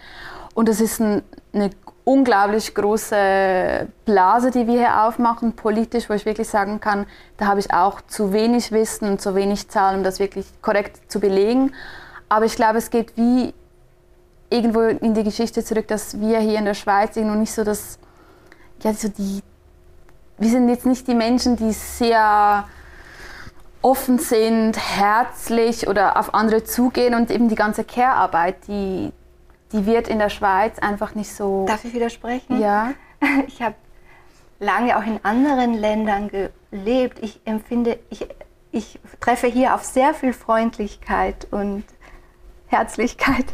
Und 0.54 0.69
es 0.69 0.82
ist 0.82 0.99
ein, 0.99 1.23
eine 1.52 1.71
unglaublich 2.04 2.75
große 2.75 3.88
Blase, 4.06 4.52
die 4.52 4.67
wir 4.67 4.78
hier 4.78 5.04
aufmachen, 5.04 5.54
politisch, 5.54 6.08
wo 6.08 6.13
ich 6.13 6.28
wirklich 6.28 6.47
sagen 6.47 6.80
kann, 6.80 7.08
da 7.38 7.47
habe 7.47 7.60
ich 7.60 7.73
auch 7.73 8.02
zu 8.02 8.34
wenig 8.34 8.71
Wissen 8.71 9.10
und 9.10 9.19
zu 9.19 9.34
wenig 9.34 9.67
Zahlen, 9.69 9.97
um 9.97 10.04
das 10.04 10.19
wirklich 10.19 10.45
korrekt 10.62 11.12
zu 11.12 11.19
belegen. 11.19 11.73
Aber 12.30 12.45
ich 12.45 12.56
glaube, 12.56 12.78
es 12.78 12.91
geht 12.91 13.17
wie 13.17 13.56
irgendwo 14.52 14.82
in 14.82 15.15
die 15.15 15.23
Geschichte 15.23 15.63
zurück, 15.63 15.88
dass 15.88 16.19
wir 16.19 16.38
hier 16.38 16.60
in 16.60 16.65
der 16.65 16.75
Schweiz 16.75 17.17
irgendwo 17.17 17.36
nicht 17.36 17.52
so 17.52 17.63
das, 17.63 17.97
ja, 18.84 18.93
so 18.93 19.08
die, 19.08 19.41
wir 20.38 20.49
sind 20.52 20.69
jetzt 20.69 20.86
nicht 20.86 21.08
die 21.08 21.15
Menschen, 21.15 21.56
die 21.56 21.73
sehr 21.73 22.65
offen 23.81 24.19
sind, 24.19 24.77
herzlich 24.77 25.87
oder 25.87 26.17
auf 26.17 26.33
andere 26.33 26.63
zugehen 26.63 27.15
und 27.15 27.31
eben 27.31 27.49
die 27.49 27.55
ganze 27.55 27.83
Care-Arbeit, 27.83 28.67
die, 28.67 29.11
die 29.71 29.85
wird 29.85 30.07
in 30.07 30.19
der 30.19 30.29
Schweiz 30.29 30.79
einfach 30.79 31.15
nicht 31.15 31.33
so. 31.33 31.65
Darf 31.65 31.85
ich 31.85 31.93
widersprechen? 31.93 32.59
Ja. 32.61 32.93
Ich 33.47 33.61
habe 33.61 33.75
lange 34.59 34.97
auch 34.97 35.05
in 35.05 35.19
anderen 35.23 35.73
Ländern 35.73 36.29
gelebt. 36.29 37.19
Ich 37.21 37.41
empfinde, 37.43 37.99
ich, 38.09 38.27
ich 38.71 38.97
treffe 39.19 39.47
hier 39.47 39.75
auf 39.75 39.83
sehr 39.83 40.13
viel 40.13 40.31
Freundlichkeit 40.31 41.47
und 41.51 41.83
Herzlichkeit. 42.67 43.45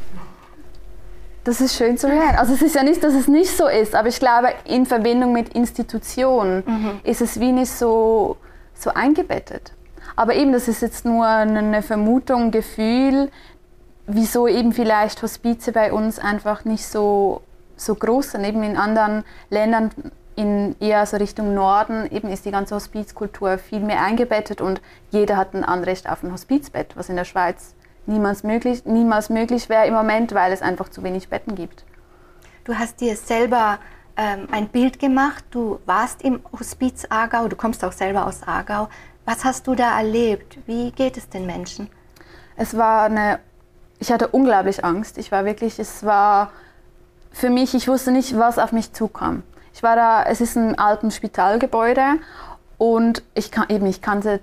Das 1.46 1.62
ist 1.62 1.76
schön 1.76 1.98
zu 1.98 2.12
hören. 2.12 2.36
Also 2.38 2.54
es 2.54 2.62
ist 2.64 2.76
ja 2.76 2.84
nicht, 2.84 3.04
dass 3.04 3.14
es 3.14 3.28
nicht 3.28 3.56
so 3.56 3.68
ist, 3.68 3.94
aber 3.94 4.08
ich 4.08 4.20
glaube, 4.20 4.50
in 4.66 4.86
Verbindung 4.86 5.32
mit 5.32 5.54
Institutionen 5.54 6.64
mhm. 6.66 7.00
ist 7.04 7.22
es 7.22 7.40
wie 7.40 7.52
nicht 7.52 7.72
so, 7.72 8.38
so 8.74 8.92
eingebettet. 8.92 9.75
Aber 10.16 10.36
eben, 10.36 10.54
das 10.54 10.68
ist 10.68 10.82
jetzt 10.82 11.06
nur 11.06 11.26
eine 11.26 11.82
Vermutung, 11.82 12.44
ein 12.44 12.52
Gefühl, 12.52 13.30
wieso 14.08 14.48
eben 14.48 14.72
vielleicht 14.72 15.22
Hospize 15.22 15.72
bei 15.72 15.92
uns 15.92 16.20
einfach 16.20 16.66
nicht 16.66 16.86
so, 16.86 17.42
so 17.76 17.96
groß 17.96 18.32
sind. 18.32 18.44
Eben 18.46 18.64
in 18.64 18.78
anderen 18.78 19.24
Ländern, 19.50 19.92
in 20.36 20.76
eher 20.80 21.06
so 21.06 21.18
Richtung 21.18 21.54
Norden, 21.54 22.10
eben 22.12 22.30
ist 22.30 22.46
die 22.46 22.52
ganze 22.52 22.76
Hospizkultur 22.76 23.58
viel 23.58 23.80
mehr 23.80 24.02
eingebettet 24.02 24.62
und 24.62 24.82
jeder 25.12 25.38
hat 25.38 25.54
ein 25.54 25.64
Anrecht 25.64 26.10
auf 26.10 26.24
ein 26.24 26.32
Hospizbett, 26.32 26.96
was 26.96 27.10
in 27.10 27.16
der 27.16 27.26
Schweiz 27.26 27.74
niemals 28.06 28.44
möglich, 28.44 28.86
niemals 28.86 29.30
möglich 29.30 29.70
wäre 29.70 29.88
im 29.88 29.94
Moment, 29.94 30.34
weil 30.34 30.52
es 30.52 30.62
einfach 30.62 30.90
zu 30.90 31.04
wenig 31.04 31.30
Betten 31.30 31.56
gibt. 31.56 31.86
Du 32.66 32.76
hast 32.76 33.00
dir 33.00 33.16
selber 33.16 33.80
ähm, 34.18 34.48
ein 34.52 34.68
Bild 34.68 35.00
gemacht, 35.00 35.44
du 35.52 35.80
warst 35.86 36.22
im 36.22 36.42
Hospiz 36.58 37.06
Aargau, 37.10 37.48
du 37.48 37.56
kommst 37.56 37.84
auch 37.84 37.92
selber 37.92 38.28
aus 38.28 38.44
Aargau. 38.44 38.90
Was 39.26 39.44
hast 39.44 39.68
du 39.68 39.76
da 39.76 39.98
erlebt? 39.98 40.58
Wie 40.66 40.92
geht 40.92 41.18
es 41.18 41.30
den 41.30 41.46
Menschen? 41.46 41.90
Es 42.56 42.78
war 42.78 43.06
eine 43.06 43.40
ich 44.00 44.12
hatte 44.12 44.28
unglaublich 44.28 44.84
Angst. 44.84 45.18
Ich 45.18 45.32
war 45.32 45.46
wirklich, 45.46 45.80
es 45.80 46.04
war 46.04 46.52
für 47.32 47.50
mich, 47.50 47.74
ich 47.74 47.88
wusste 47.88 48.12
nicht, 48.12 48.38
was 48.38 48.60
auf 48.60 48.72
mich 48.72 48.94
zukam. 48.94 49.44
Ich 49.74 49.84
war 49.84 49.96
da, 49.96 50.24
es 50.24 50.42
ist 50.42 50.56
ein 50.56 50.78
altes 50.78 51.16
Spitalgebäude 51.16 52.20
und 52.78 53.24
ich, 53.34 53.52
eben, 53.70 53.86
ich 53.86 54.02
kannte 54.02 54.40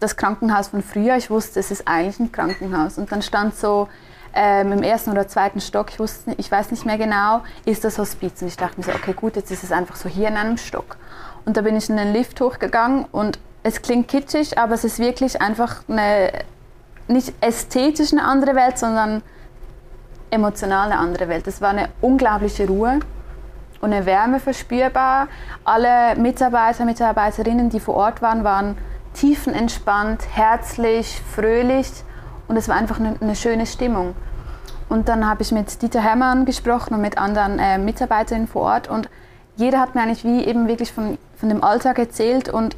das 0.00 0.16
Krankenhaus 0.16 0.68
von 0.68 0.82
früher. 0.82 1.16
Ich 1.16 1.30
wusste, 1.30 1.60
es 1.60 1.70
ist 1.70 1.86
eigentlich 1.86 2.18
ein 2.20 2.32
Krankenhaus. 2.32 2.98
Und 2.98 3.12
dann 3.12 3.22
stand 3.22 3.56
so 3.56 3.88
ähm, 4.34 4.72
im 4.72 4.82
ersten 4.82 5.10
oder 5.10 5.28
zweiten 5.28 5.60
Stock, 5.60 5.90
ich, 5.90 5.98
wusste, 5.98 6.34
ich 6.38 6.50
weiß 6.50 6.70
nicht 6.70 6.86
mehr 6.86 6.98
genau, 6.98 7.42
ist 7.64 7.84
das 7.84 7.98
Hospiz. 7.98 8.40
Und 8.42 8.48
ich 8.48 8.56
dachte 8.56 8.78
mir 8.78 8.84
so, 8.84 8.92
okay, 8.92 9.12
gut, 9.12 9.36
jetzt 9.36 9.50
ist 9.50 9.64
es 9.64 9.72
einfach 9.72 9.96
so 9.96 10.08
hier 10.08 10.28
in 10.28 10.36
einem 10.36 10.56
Stock. 10.56 10.96
Und 11.44 11.56
da 11.56 11.62
bin 11.62 11.76
ich 11.76 11.90
in 11.90 11.96
den 11.96 12.12
Lift 12.12 12.40
hochgegangen 12.40 13.04
und 13.12 13.38
es 13.64 13.80
klingt 13.82 14.08
kitschig, 14.08 14.58
aber 14.58 14.74
es 14.74 14.84
ist 14.84 14.98
wirklich 14.98 15.40
einfach 15.40 15.82
eine 15.88 16.30
nicht 17.08 17.32
ästhetisch 17.40 18.12
eine 18.12 18.24
andere 18.24 18.54
Welt, 18.54 18.78
sondern 18.78 19.22
emotional 20.30 20.90
eine 20.90 21.00
andere 21.00 21.28
Welt. 21.28 21.46
Es 21.46 21.60
war 21.60 21.70
eine 21.70 21.88
unglaubliche 22.00 22.66
Ruhe 22.66 23.00
und 23.80 23.92
eine 23.92 24.06
Wärme 24.06 24.38
verspürbar. 24.40 25.28
Alle 25.64 26.14
Mitarbeiter, 26.16 26.84
Mitarbeiterinnen, 26.84 27.70
die 27.70 27.80
vor 27.80 27.94
Ort 27.94 28.22
waren, 28.22 28.44
waren 28.44 28.76
tiefenentspannt, 29.14 30.22
herzlich, 30.32 31.22
fröhlich 31.34 31.88
und 32.48 32.56
es 32.56 32.68
war 32.68 32.76
einfach 32.76 33.00
eine, 33.00 33.16
eine 33.20 33.36
schöne 33.36 33.66
Stimmung. 33.66 34.14
Und 34.88 35.08
dann 35.08 35.26
habe 35.26 35.42
ich 35.42 35.52
mit 35.52 35.80
Dieter 35.80 36.02
Hermann 36.02 36.44
gesprochen 36.44 36.94
und 36.94 37.00
mit 37.00 37.16
anderen 37.16 37.58
äh, 37.58 37.78
Mitarbeiterinnen 37.78 38.48
vor 38.48 38.62
Ort 38.62 38.88
und 38.88 39.08
jeder 39.56 39.80
hat 39.80 39.94
mir 39.94 40.02
eigentlich 40.02 40.24
wie 40.24 40.44
eben 40.44 40.68
wirklich 40.68 40.92
von, 40.92 41.16
von 41.36 41.48
dem 41.48 41.62
Alltag 41.62 41.98
erzählt 41.98 42.48
und 42.48 42.76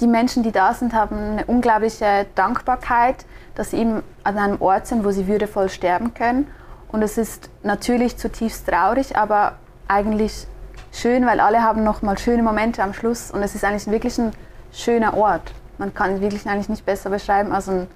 die 0.00 0.06
Menschen, 0.06 0.42
die 0.42 0.52
da 0.52 0.74
sind, 0.74 0.94
haben 0.94 1.16
eine 1.16 1.44
unglaubliche 1.44 2.26
Dankbarkeit, 2.34 3.26
dass 3.54 3.70
sie 3.70 3.78
eben 3.78 4.02
an 4.24 4.38
einem 4.38 4.60
Ort 4.60 4.86
sind, 4.86 5.04
wo 5.04 5.10
sie 5.10 5.26
würdevoll 5.26 5.68
sterben 5.68 6.14
können. 6.14 6.46
Und 6.90 7.02
es 7.02 7.18
ist 7.18 7.50
natürlich 7.62 8.16
zutiefst 8.16 8.66
traurig, 8.66 9.16
aber 9.16 9.56
eigentlich 9.86 10.46
schön, 10.92 11.26
weil 11.26 11.40
alle 11.40 11.62
haben 11.62 11.84
noch 11.84 12.02
mal 12.02 12.18
schöne 12.18 12.42
Momente 12.42 12.82
am 12.82 12.94
Schluss. 12.94 13.30
Und 13.30 13.42
es 13.42 13.54
ist 13.54 13.64
eigentlich 13.64 13.86
wirklich 13.86 14.18
ein 14.18 14.32
schöner 14.72 15.16
Ort. 15.16 15.52
Man 15.78 15.94
kann 15.94 16.14
es 16.14 16.20
wirklich 16.20 16.46
eigentlich 16.48 16.68
nicht 16.68 16.86
besser 16.86 17.10
beschreiben 17.10 17.52
als 17.52 17.68
ein, 17.68 17.86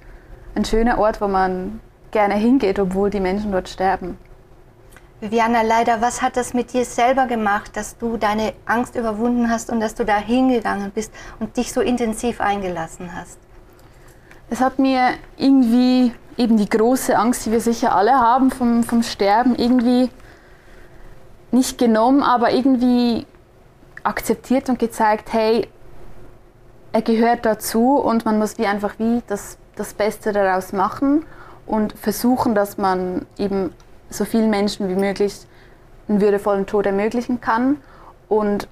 ein 0.55 0.65
schöner 0.65 0.97
Ort, 0.97 1.21
wo 1.21 1.27
man 1.27 1.79
gerne 2.11 2.35
hingeht, 2.35 2.79
obwohl 2.79 3.09
die 3.09 3.19
Menschen 3.19 3.51
dort 3.51 3.67
sterben. 3.67 4.17
Viviana, 5.25 5.63
leider, 5.63 6.01
was 6.01 6.21
hat 6.21 6.37
das 6.37 6.53
mit 6.53 6.71
dir 6.71 6.85
selber 6.85 7.25
gemacht, 7.25 7.75
dass 7.75 7.97
du 7.97 8.15
deine 8.17 8.53
Angst 8.67 8.95
überwunden 8.95 9.49
hast 9.49 9.71
und 9.71 9.79
dass 9.79 9.95
du 9.95 10.05
da 10.05 10.17
hingegangen 10.17 10.91
bist 10.91 11.11
und 11.39 11.57
dich 11.57 11.73
so 11.73 11.81
intensiv 11.81 12.39
eingelassen 12.39 13.09
hast? 13.11 13.39
Es 14.51 14.61
hat 14.61 14.77
mir 14.77 15.15
irgendwie 15.35 16.13
eben 16.37 16.57
die 16.57 16.69
große 16.69 17.17
Angst, 17.17 17.47
die 17.47 17.51
wir 17.51 17.59
sicher 17.59 17.95
alle 17.95 18.13
haben 18.13 18.51
vom, 18.51 18.83
vom 18.83 19.01
Sterben, 19.01 19.55
irgendwie 19.55 20.11
nicht 21.49 21.79
genommen, 21.79 22.21
aber 22.21 22.51
irgendwie 22.51 23.25
akzeptiert 24.03 24.69
und 24.69 24.77
gezeigt, 24.77 25.33
hey, 25.33 25.67
er 26.91 27.01
gehört 27.01 27.47
dazu 27.47 27.95
und 27.95 28.25
man 28.25 28.37
muss 28.37 28.59
wie 28.59 28.67
einfach 28.67 28.99
wie 28.99 29.23
das, 29.25 29.57
das 29.75 29.95
Beste 29.95 30.33
daraus 30.33 30.71
machen 30.71 31.25
und 31.65 31.93
versuchen, 31.93 32.53
dass 32.53 32.77
man 32.77 33.25
eben 33.39 33.73
so 34.09 34.25
vielen 34.25 34.49
Menschen 34.49 34.87
wie 34.89 34.95
möglich 34.95 35.33
einen 36.07 36.21
würdevollen 36.21 36.65
Tod 36.65 36.85
ermöglichen 36.85 37.41
kann. 37.41 37.77
Und 38.27 38.67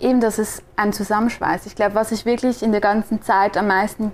eben, 0.00 0.20
dass 0.20 0.38
es 0.38 0.62
ein 0.76 0.92
Zusammenschweiß. 0.92 1.66
Ich 1.66 1.74
glaube, 1.74 1.94
was 1.94 2.12
ich 2.12 2.24
wirklich 2.24 2.62
in 2.62 2.72
der 2.72 2.80
ganzen 2.80 3.22
Zeit 3.22 3.56
am 3.56 3.66
meisten 3.66 4.12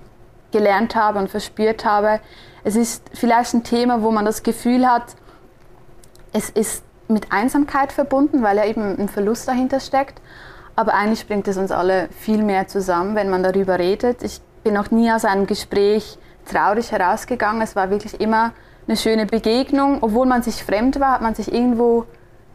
gelernt 0.53 0.95
habe 0.95 1.19
und 1.19 1.29
verspürt 1.29 1.85
habe, 1.85 2.21
es 2.63 2.77
ist 2.77 3.03
vielleicht 3.13 3.55
ein 3.55 3.65
Thema, 3.65 4.03
wo 4.03 4.11
man 4.11 4.25
das 4.25 4.43
Gefühl 4.43 4.87
hat, 4.87 5.17
es 6.33 6.49
ist 6.51 6.83
mit 7.09 7.31
Einsamkeit 7.31 7.93
verbunden, 7.93 8.43
weil 8.43 8.57
ja 8.57 8.65
eben 8.65 8.99
ein 8.99 9.09
Verlust 9.09 9.47
dahinter 9.47 9.81
steckt. 9.81 10.21
Aber 10.77 10.95
eigentlich 10.95 11.27
bringt 11.27 11.47
es 11.47 11.57
uns 11.57 11.71
alle 11.71 12.09
viel 12.11 12.43
mehr 12.43 12.67
zusammen, 12.67 13.15
wenn 13.15 13.31
man 13.31 13.43
darüber 13.43 13.79
redet. 13.79 14.23
Ich 14.23 14.41
bin 14.65 14.75
noch 14.75 14.91
nie 14.91 15.13
aus 15.13 15.25
einem 15.25 15.47
Gespräch 15.47 16.19
traurig 16.51 16.91
herausgegangen. 16.91 17.63
Es 17.63 17.77
war 17.77 17.91
wirklich 17.91 18.21
immer 18.21 18.53
eine 18.87 18.97
schöne 18.97 19.27
Begegnung. 19.27 19.99
Obwohl 20.03 20.27
man 20.27 20.43
sich 20.43 20.65
fremd 20.65 21.01
war, 21.01 21.13
hat 21.13 21.23
man 21.23 21.35
sich 21.35 21.53
irgendwo 21.53 22.07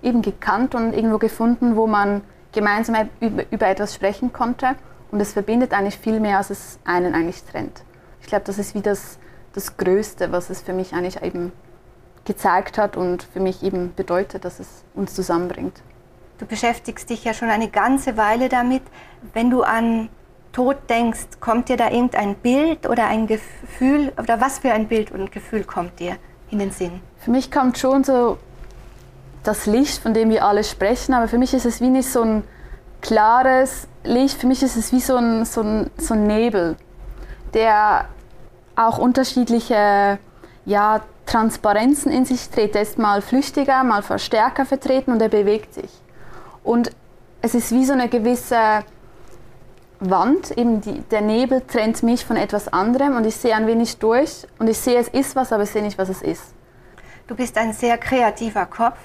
eben 0.01 0.21
gekannt 0.21 0.75
und 0.75 0.93
irgendwo 0.93 1.17
gefunden, 1.17 1.75
wo 1.75 1.87
man 1.87 2.21
gemeinsam 2.51 3.09
über, 3.19 3.67
etwas 3.67 3.93
sprechen 3.93 4.33
konnte. 4.33 4.75
Und 5.11 5.19
es 5.19 5.33
verbindet 5.33 5.73
eigentlich 5.73 5.97
viel 5.97 6.19
mehr, 6.19 6.37
als 6.37 6.49
es 6.49 6.79
einen 6.85 7.13
eigentlich 7.13 7.43
trennt. 7.43 7.83
Ich 8.21 8.27
glaube, 8.27 8.45
das 8.45 8.59
ist 8.59 8.75
wie 8.75 8.81
das, 8.81 9.17
das 9.53 9.77
Größte, 9.77 10.31
was 10.31 10.49
es 10.49 10.61
für 10.61 10.73
mich 10.73 10.93
eigentlich 10.93 11.21
eben 11.23 11.51
gezeigt 12.25 12.77
hat 12.77 12.95
und 12.95 13.23
für 13.23 13.39
mich 13.39 13.63
eben 13.63 13.93
bedeutet, 13.95 14.45
dass 14.45 14.59
es 14.59 14.83
uns 14.93 15.15
zusammenbringt. 15.15 15.81
Du 16.37 16.45
beschäftigst 16.45 17.09
dich 17.09 17.23
ja 17.23 17.33
schon 17.33 17.49
eine 17.49 17.69
ganze 17.69 18.17
Weile 18.17 18.49
damit. 18.49 18.83
Wenn 19.33 19.49
du 19.49 19.63
an 19.63 20.09
Tod 20.51 20.77
denkst, 20.89 21.27
kommt 21.39 21.69
dir 21.69 21.77
da 21.77 21.89
irgendein 21.89 22.35
Bild 22.35 22.87
oder 22.87 23.07
ein 23.07 23.27
Gefühl 23.27 24.11
oder 24.17 24.41
was 24.41 24.59
für 24.59 24.71
ein 24.71 24.87
Bild 24.87 25.11
und 25.11 25.31
Gefühl 25.31 25.63
kommt 25.63 25.99
dir 25.99 26.17
in 26.49 26.59
den 26.59 26.71
Sinn? 26.71 27.01
Für 27.17 27.31
mich 27.31 27.51
kommt 27.51 27.77
schon 27.77 28.03
so 28.03 28.37
das 29.43 29.65
Licht, 29.65 30.01
von 30.01 30.13
dem 30.13 30.29
wir 30.29 30.45
alle 30.45 30.63
sprechen, 30.63 31.13
aber 31.13 31.27
für 31.27 31.37
mich 31.37 31.53
ist 31.53 31.65
es 31.65 31.81
wie 31.81 31.89
nicht 31.89 32.09
so 32.09 32.23
ein 32.23 32.43
klares 33.01 33.87
Licht, 34.03 34.39
für 34.39 34.47
mich 34.47 34.63
ist 34.63 34.75
es 34.75 34.91
wie 34.91 34.99
so 34.99 35.15
ein, 35.15 35.45
so 35.45 35.61
ein, 35.61 35.89
so 35.97 36.13
ein 36.13 36.27
Nebel, 36.27 36.75
der 37.53 38.05
auch 38.75 38.97
unterschiedliche 38.97 40.19
ja, 40.65 41.01
Transparenzen 41.25 42.11
in 42.11 42.25
sich 42.25 42.49
trägt. 42.49 42.75
Er 42.75 42.81
ist 42.81 42.97
mal 42.97 43.21
flüchtiger, 43.21 43.83
mal 43.83 44.03
stärker 44.17 44.65
vertreten 44.65 45.11
und 45.11 45.21
er 45.21 45.29
bewegt 45.29 45.73
sich. 45.73 45.91
Und 46.63 46.91
es 47.41 47.55
ist 47.55 47.71
wie 47.71 47.85
so 47.85 47.93
eine 47.93 48.09
gewisse 48.09 48.83
Wand, 49.99 50.57
eben 50.57 50.79
die, 50.81 51.01
der 51.11 51.21
Nebel 51.21 51.61
trennt 51.61 52.03
mich 52.03 52.25
von 52.25 52.37
etwas 52.37 52.67
anderem 52.69 53.17
und 53.17 53.25
ich 53.25 53.35
sehe 53.35 53.53
ein 53.53 53.67
wenig 53.67 53.97
durch 53.97 54.47
und 54.57 54.69
ich 54.69 54.77
sehe, 54.77 54.97
es 54.97 55.09
ist 55.09 55.35
was, 55.35 55.51
aber 55.51 55.63
ich 55.63 55.71
sehe 55.71 55.81
nicht, 55.81 55.97
was 55.97 56.09
es 56.09 56.21
ist. 56.21 56.53
Du 57.27 57.35
bist 57.35 57.57
ein 57.57 57.73
sehr 57.73 57.97
kreativer 57.97 58.65
Kopf 58.65 58.97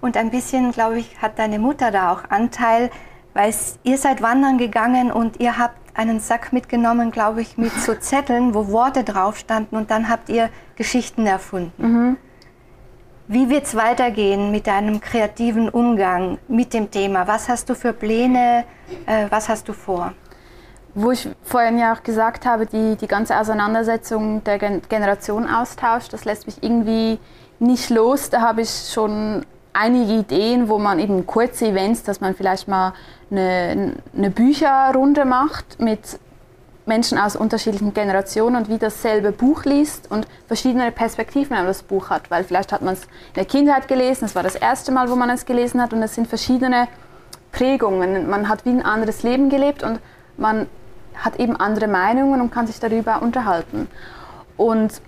und 0.00 0.16
ein 0.16 0.30
bisschen, 0.30 0.72
glaube 0.72 0.98
ich, 0.98 1.20
hat 1.20 1.38
deine 1.38 1.58
Mutter 1.58 1.90
da 1.90 2.12
auch 2.12 2.30
Anteil, 2.30 2.90
weil 3.34 3.54
ihr 3.82 3.98
seid 3.98 4.22
wandern 4.22 4.56
gegangen 4.56 5.12
und 5.12 5.40
ihr 5.40 5.58
habt 5.58 5.76
einen 5.94 6.20
Sack 6.20 6.52
mitgenommen, 6.52 7.10
glaube 7.10 7.42
ich, 7.42 7.58
mit 7.58 7.72
so 7.72 7.94
Zetteln, 8.00 8.54
wo 8.54 8.68
Worte 8.68 9.04
drauf 9.04 9.36
standen 9.36 9.76
und 9.76 9.90
dann 9.90 10.08
habt 10.08 10.30
ihr 10.30 10.48
Geschichten 10.76 11.26
erfunden. 11.26 11.72
Mhm. 11.76 12.16
Wie 13.28 13.48
wird 13.48 13.64
es 13.64 13.76
weitergehen 13.76 14.50
mit 14.50 14.66
deinem 14.66 15.00
kreativen 15.00 15.68
Umgang 15.68 16.38
mit 16.48 16.74
dem 16.74 16.90
Thema? 16.90 17.28
Was 17.28 17.48
hast 17.48 17.68
du 17.68 17.76
für 17.76 17.92
Pläne? 17.92 18.64
Äh, 19.06 19.26
was 19.30 19.48
hast 19.48 19.68
du 19.68 19.72
vor? 19.72 20.14
Wo 20.94 21.12
ich 21.12 21.28
vorhin 21.42 21.78
ja 21.78 21.94
auch 21.94 22.02
gesagt 22.02 22.46
habe, 22.46 22.66
die, 22.66 22.96
die 22.96 23.06
ganze 23.06 23.38
Auseinandersetzung 23.38 24.42
der 24.44 24.58
Gen 24.58 24.82
Generationenaustausch, 24.88 26.08
das 26.08 26.24
lässt 26.24 26.46
mich 26.46 26.62
irgendwie 26.62 27.18
nicht 27.60 27.90
los. 27.90 28.30
Da 28.30 28.40
habe 28.40 28.62
ich 28.62 28.90
schon 28.92 29.46
einige 29.72 30.12
Ideen, 30.12 30.68
wo 30.68 30.78
man 30.78 30.98
eben 30.98 31.26
kurze 31.26 31.68
Events, 31.68 32.02
dass 32.02 32.20
man 32.20 32.34
vielleicht 32.34 32.66
mal 32.66 32.92
eine, 33.30 33.94
eine 34.16 34.30
Bücherrunde 34.30 35.24
macht 35.24 35.80
mit 35.80 36.18
Menschen 36.86 37.18
aus 37.18 37.36
unterschiedlichen 37.36 37.94
Generationen 37.94 38.56
und 38.56 38.68
wie 38.68 38.78
dasselbe 38.78 39.30
Buch 39.30 39.64
liest 39.64 40.10
und 40.10 40.26
verschiedene 40.48 40.90
Perspektiven 40.90 41.56
auf 41.56 41.66
das 41.66 41.82
Buch 41.82 42.10
hat. 42.10 42.30
Weil 42.30 42.42
vielleicht 42.42 42.72
hat 42.72 42.82
man 42.82 42.94
es 42.94 43.04
in 43.04 43.34
der 43.36 43.44
Kindheit 43.44 43.86
gelesen, 43.86 44.24
es 44.24 44.34
war 44.34 44.42
das 44.42 44.56
erste 44.56 44.90
Mal, 44.90 45.08
wo 45.08 45.14
man 45.14 45.30
es 45.30 45.46
gelesen 45.46 45.80
hat 45.80 45.92
und 45.92 46.02
es 46.02 46.14
sind 46.14 46.26
verschiedene 46.26 46.88
Prägungen. 47.52 48.28
Man 48.28 48.48
hat 48.48 48.64
wie 48.64 48.70
ein 48.70 48.84
anderes 48.84 49.22
Leben 49.22 49.50
gelebt 49.50 49.82
und 49.82 50.00
man 50.36 50.66
hat 51.16 51.38
eben 51.38 51.56
andere 51.56 51.88
Meinungen 51.88 52.40
und 52.40 52.50
kann 52.50 52.66
sich 52.66 52.80
darüber 52.80 53.22
unterhalten. 53.22 53.88
Und 54.56 55.00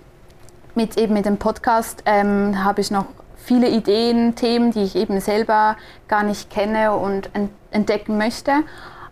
mit, 0.74 0.96
eben 0.96 1.14
mit 1.14 1.26
dem 1.26 1.38
Podcast 1.38 2.02
ähm, 2.06 2.64
habe 2.64 2.80
ich 2.80 2.90
noch 2.90 3.06
viele 3.36 3.68
Ideen, 3.68 4.34
Themen, 4.34 4.70
die 4.70 4.82
ich 4.82 4.96
eben 4.96 5.20
selber 5.20 5.76
gar 6.08 6.22
nicht 6.22 6.50
kenne 6.50 6.92
und 6.92 7.30
entdecken 7.70 8.16
möchte. 8.16 8.52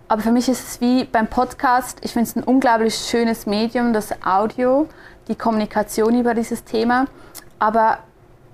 Aber 0.09 0.23
für 0.23 0.33
mich 0.33 0.49
ist 0.49 0.67
es 0.67 0.81
wie 0.81 1.05
beim 1.05 1.29
Podcast, 1.29 1.99
ich 2.03 2.13
finde 2.13 2.29
es 2.29 2.37
ein 2.37 2.43
unglaublich 2.43 2.95
schönes 2.95 3.47
Medium, 3.47 3.93
das 3.93 4.11
Audio, 4.25 4.89
die 5.29 5.35
Kommunikation 5.35 6.19
über 6.19 6.35
dieses 6.35 6.65
Thema. 6.65 7.07
Aber 7.59 7.99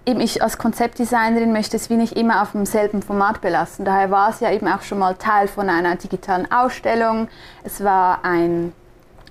eben 0.07 0.21
ich 0.21 0.43
als 0.43 0.57
Konzeptdesignerin 0.57 1.53
möchte 1.53 1.77
es 1.77 1.91
wie 1.91 1.97
nicht 1.97 2.17
immer 2.17 2.43
auf 2.43 2.53
demselben 2.53 3.03
Format 3.03 3.41
belassen. 3.41 3.85
Daher 3.85 4.11
war 4.11 4.31
es 4.31 4.41
ja 4.41 4.53
eben 4.53 4.69
auch 4.69 4.83
schon 4.83 4.99
mal 4.99 5.15
Teil 5.15 5.49
von 5.49 5.69
einer 5.69 5.97
digitalen 5.97 6.51
Ausstellung. 6.51 7.29
Es 7.65 7.83
war 7.85 8.25
ein 8.25 8.73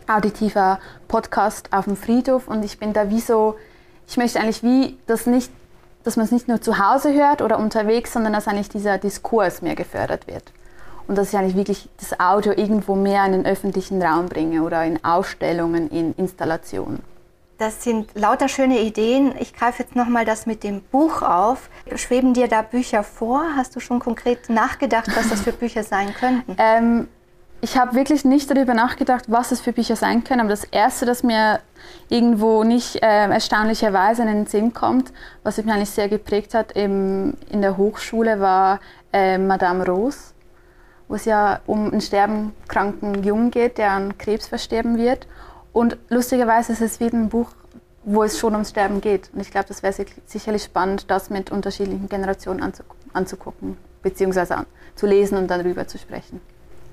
auditiver 0.08 0.80
Podcast 1.08 1.74
auf 1.74 1.86
dem 1.86 1.96
Friedhof 1.96 2.48
und 2.48 2.64
ich 2.64 2.78
bin 2.78 2.94
da 2.94 3.10
wie 3.10 3.22
so, 3.22 3.56
ich 4.08 4.18
möchte 4.18 4.40
eigentlich 4.40 4.62
wie 4.62 4.98
das 5.08 5.26
nicht 5.26 5.50
dass 6.06 6.18
man 6.18 6.26
es 6.26 6.32
nicht 6.32 6.48
nur 6.48 6.62
zu 6.62 6.78
Hause 6.78 7.14
hört 7.14 7.42
oder 7.42 7.58
unterwegs, 7.58 8.14
sondern 8.14 8.32
dass 8.32 8.48
eigentlich 8.48 8.70
dieser 8.70 8.98
Diskurs 9.00 9.62
mehr 9.62 9.76
gefördert 9.76 10.28
wird. 10.28 10.54
Und 11.08 11.18
dass 11.18 11.34
ich 11.34 11.38
eigentlich 11.38 11.56
wirklich 11.56 11.90
das 12.00 12.20
Audio 12.20 12.54
irgendwo 12.54 12.96
mehr 12.96 13.26
in 13.26 13.32
den 13.32 13.46
öffentlichen 13.46 14.02
Raum 14.02 14.28
bringe 14.28 14.62
oder 14.62 14.86
in 14.86 15.04
Ausstellungen, 15.04 15.90
in 15.90 16.14
Installationen. 16.14 17.00
Das 17.58 17.84
sind 17.84 18.10
lauter 18.16 18.50
schöne 18.50 18.82
Ideen. 18.82 19.34
Ich 19.40 19.54
greife 19.54 19.84
jetzt 19.84 19.96
nochmal 19.96 20.26
das 20.26 20.46
mit 20.46 20.64
dem 20.64 20.82
Buch 20.82 21.22
auf. 21.22 21.70
Schweben 21.96 22.34
dir 22.34 22.50
da 22.50 22.62
Bücher 22.62 23.04
vor? 23.04 23.44
Hast 23.56 23.76
du 23.76 23.80
schon 23.80 24.00
konkret 24.00 24.50
nachgedacht, 24.50 25.08
was 25.16 25.30
das 25.30 25.42
für 25.42 25.54
Bücher 25.54 25.84
sein 25.84 26.14
könnten? 26.14 26.56
Ähm, 26.58 27.08
ich 27.62 27.78
habe 27.78 27.96
wirklich 27.96 28.26
nicht 28.26 28.52
darüber 28.52 28.74
nachgedacht, 28.74 29.26
was 29.28 29.54
es 29.54 29.62
für 29.62 29.72
Bücher 29.72 29.96
sein 29.96 30.26
können. 30.26 30.42
Aber 30.42 30.50
das 30.50 30.66
Erste, 30.66 31.06
das 31.06 31.24
mir 31.24 31.62
irgendwo 32.10 32.66
nicht 32.66 32.98
äh, 32.98 33.30
erstaunlicherweise 33.30 34.24
in 34.24 34.28
den 34.28 34.46
Sinn 34.48 34.74
kommt, 34.74 35.14
was 35.44 35.58
mich 35.58 35.74
eigentlich 35.74 35.90
sehr 35.90 36.10
geprägt 36.10 36.54
hat 36.54 36.74
im, 36.74 37.36
in 37.50 37.62
der 37.62 37.78
Hochschule, 37.78 38.42
war 38.42 38.82
äh, 39.14 39.38
Madame 39.38 39.86
Rose, 39.86 40.34
wo 41.08 41.16
es 41.16 41.24
ja 41.24 41.62
um 41.66 41.90
einen 41.90 42.02
sterbenkranken 42.02 43.24
Jungen 43.24 43.50
geht, 43.50 43.78
der 43.78 43.92
an 43.92 44.18
Krebs 44.18 44.48
versterben 44.48 44.98
wird. 44.98 45.26
Und 45.76 45.98
lustigerweise 46.08 46.72
ist 46.72 46.80
es 46.80 47.02
wieder 47.02 47.18
ein 47.18 47.28
Buch, 47.28 47.50
wo 48.06 48.24
es 48.24 48.40
schon 48.40 48.54
ums 48.54 48.70
Sterben 48.70 49.02
geht. 49.02 49.30
Und 49.34 49.42
ich 49.42 49.52
glaube, 49.52 49.68
das 49.68 49.84
wäre 49.84 49.94
sicherlich 50.26 50.64
spannend, 50.64 51.12
das 51.12 51.30
mit 51.30 51.52
unterschiedlichen 51.52 52.08
Generationen 52.08 52.72
anzugucken, 53.12 53.76
beziehungsweise 54.02 54.56
an, 54.56 54.68
zu 54.96 55.06
lesen 55.06 55.38
und 55.38 55.52
darüber 55.52 55.86
zu 55.86 55.98
sprechen. 55.98 56.40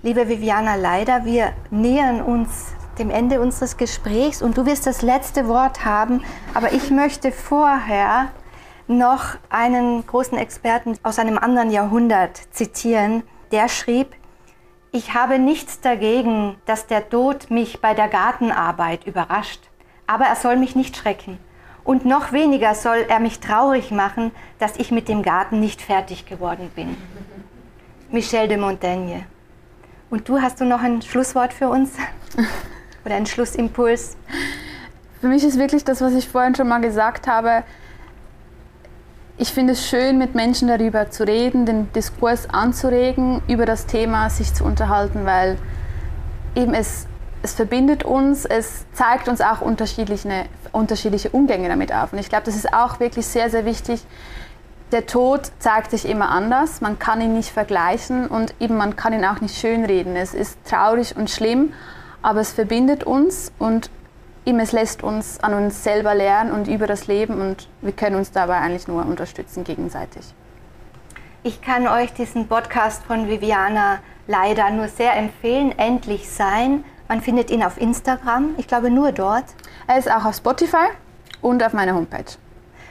Liebe 0.02 0.26
Viviana, 0.26 0.74
leider, 0.74 1.24
wir 1.24 1.52
nähern 1.70 2.22
uns 2.22 2.72
dem 2.98 3.10
Ende 3.10 3.40
unseres 3.40 3.76
Gesprächs 3.76 4.42
und 4.42 4.58
du 4.58 4.66
wirst 4.66 4.84
das 4.84 5.00
letzte 5.02 5.46
Wort 5.46 5.84
haben. 5.84 6.24
Aber 6.52 6.72
ich 6.72 6.90
möchte 6.90 7.30
vorher 7.30 8.32
noch 8.88 9.36
einen 9.48 10.04
großen 10.04 10.36
Experten 10.36 10.98
aus 11.04 11.20
einem 11.20 11.38
anderen 11.38 11.70
Jahrhundert 11.70 12.36
zitieren. 12.50 13.22
Der 13.52 13.68
schrieb, 13.68 14.08
ich 14.92 15.14
habe 15.14 15.38
nichts 15.38 15.80
dagegen, 15.80 16.56
dass 16.66 16.86
der 16.86 17.08
Tod 17.08 17.50
mich 17.50 17.80
bei 17.80 17.94
der 17.94 18.08
Gartenarbeit 18.08 19.06
überrascht, 19.06 19.60
aber 20.06 20.26
er 20.26 20.36
soll 20.36 20.56
mich 20.56 20.76
nicht 20.76 20.96
schrecken. 20.96 21.38
Und 21.82 22.04
noch 22.04 22.32
weniger 22.32 22.74
soll 22.74 23.06
er 23.08 23.18
mich 23.18 23.40
traurig 23.40 23.90
machen, 23.90 24.30
dass 24.58 24.76
ich 24.76 24.92
mit 24.92 25.08
dem 25.08 25.22
Garten 25.22 25.58
nicht 25.58 25.80
fertig 25.80 26.26
geworden 26.26 26.70
bin. 26.76 26.96
Michel 28.10 28.46
de 28.46 28.58
Montaigne. 28.58 29.24
Und 30.10 30.28
du, 30.28 30.40
hast 30.40 30.60
du 30.60 30.66
noch 30.66 30.82
ein 30.82 31.00
Schlusswort 31.00 31.54
für 31.54 31.70
uns? 31.70 31.92
Oder 33.04 33.14
einen 33.14 33.26
Schlussimpuls? 33.26 34.16
Für 35.20 35.28
mich 35.28 35.42
ist 35.42 35.58
wirklich 35.58 35.84
das, 35.84 36.02
was 36.02 36.12
ich 36.12 36.28
vorhin 36.28 36.54
schon 36.54 36.68
mal 36.68 36.80
gesagt 36.80 37.26
habe. 37.26 37.64
Ich 39.38 39.52
finde 39.52 39.72
es 39.72 39.86
schön, 39.86 40.18
mit 40.18 40.34
Menschen 40.34 40.68
darüber 40.68 41.10
zu 41.10 41.26
reden, 41.26 41.64
den 41.64 41.90
Diskurs 41.94 42.50
anzuregen, 42.50 43.40
über 43.48 43.64
das 43.64 43.86
Thema 43.86 44.28
sich 44.28 44.52
zu 44.52 44.62
unterhalten, 44.62 45.24
weil 45.24 45.56
eben 46.54 46.74
es, 46.74 47.06
es 47.42 47.54
verbindet 47.54 48.04
uns, 48.04 48.44
es 48.44 48.84
zeigt 48.92 49.28
uns 49.28 49.40
auch 49.40 49.62
unterschiedliche, 49.62 50.44
unterschiedliche 50.70 51.30
Umgänge 51.30 51.68
damit 51.68 51.94
auf. 51.94 52.12
Und 52.12 52.18
ich 52.18 52.28
glaube, 52.28 52.44
das 52.44 52.56
ist 52.56 52.74
auch 52.74 53.00
wirklich 53.00 53.26
sehr, 53.26 53.48
sehr 53.48 53.64
wichtig, 53.64 54.04
der 54.92 55.06
Tod 55.06 55.50
zeigt 55.58 55.90
sich 55.90 56.06
immer 56.06 56.28
anders. 56.28 56.82
Man 56.82 56.98
kann 56.98 57.22
ihn 57.22 57.32
nicht 57.32 57.48
vergleichen 57.48 58.26
und 58.26 58.54
eben 58.60 58.76
man 58.76 58.96
kann 58.96 59.14
ihn 59.14 59.24
auch 59.24 59.40
nicht 59.40 59.56
schönreden. 59.56 60.14
Es 60.14 60.34
ist 60.34 60.58
traurig 60.66 61.16
und 61.16 61.30
schlimm, 61.30 61.72
aber 62.20 62.40
es 62.40 62.52
verbindet 62.52 63.02
uns 63.04 63.50
und 63.58 63.90
eben 64.44 64.60
es 64.60 64.72
lässt 64.72 65.02
uns 65.02 65.40
an 65.40 65.54
uns 65.54 65.84
selber 65.84 66.14
lernen 66.14 66.52
und 66.52 66.68
über 66.68 66.86
das 66.86 67.06
Leben 67.06 67.40
und 67.40 67.68
wir 67.80 67.92
können 67.92 68.16
uns 68.16 68.32
dabei 68.32 68.58
eigentlich 68.58 68.88
nur 68.88 69.04
unterstützen 69.04 69.64
gegenseitig. 69.64 70.34
Ich 71.44 71.60
kann 71.60 71.88
euch 71.88 72.12
diesen 72.12 72.46
Podcast 72.46 73.04
von 73.04 73.28
Viviana 73.28 73.98
leider 74.28 74.70
nur 74.70 74.88
sehr 74.88 75.16
empfehlen. 75.16 75.76
Endlich 75.76 76.28
sein. 76.28 76.84
Man 77.08 77.20
findet 77.20 77.50
ihn 77.50 77.64
auf 77.64 77.80
Instagram. 77.80 78.54
Ich 78.58 78.68
glaube 78.68 78.90
nur 78.90 79.10
dort. 79.12 79.44
Er 79.88 79.98
ist 79.98 80.10
auch 80.10 80.24
auf 80.24 80.36
Spotify 80.36 80.86
und 81.40 81.62
auf 81.64 81.72
meiner 81.72 81.94
Homepage. 81.94 82.32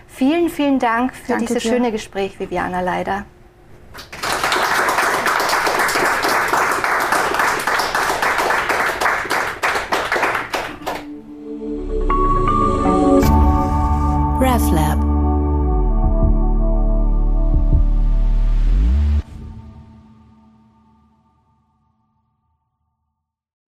Vielen, 0.07 0.49
vielen 0.49 0.79
Dank 0.79 1.15
für 1.15 1.33
Danke 1.33 1.45
dieses 1.45 1.63
dir. 1.63 1.69
schöne 1.69 1.91
Gespräch, 1.91 2.39
Viviana 2.39 2.81
Leider. 2.81 3.25
Lab. 14.69 15.10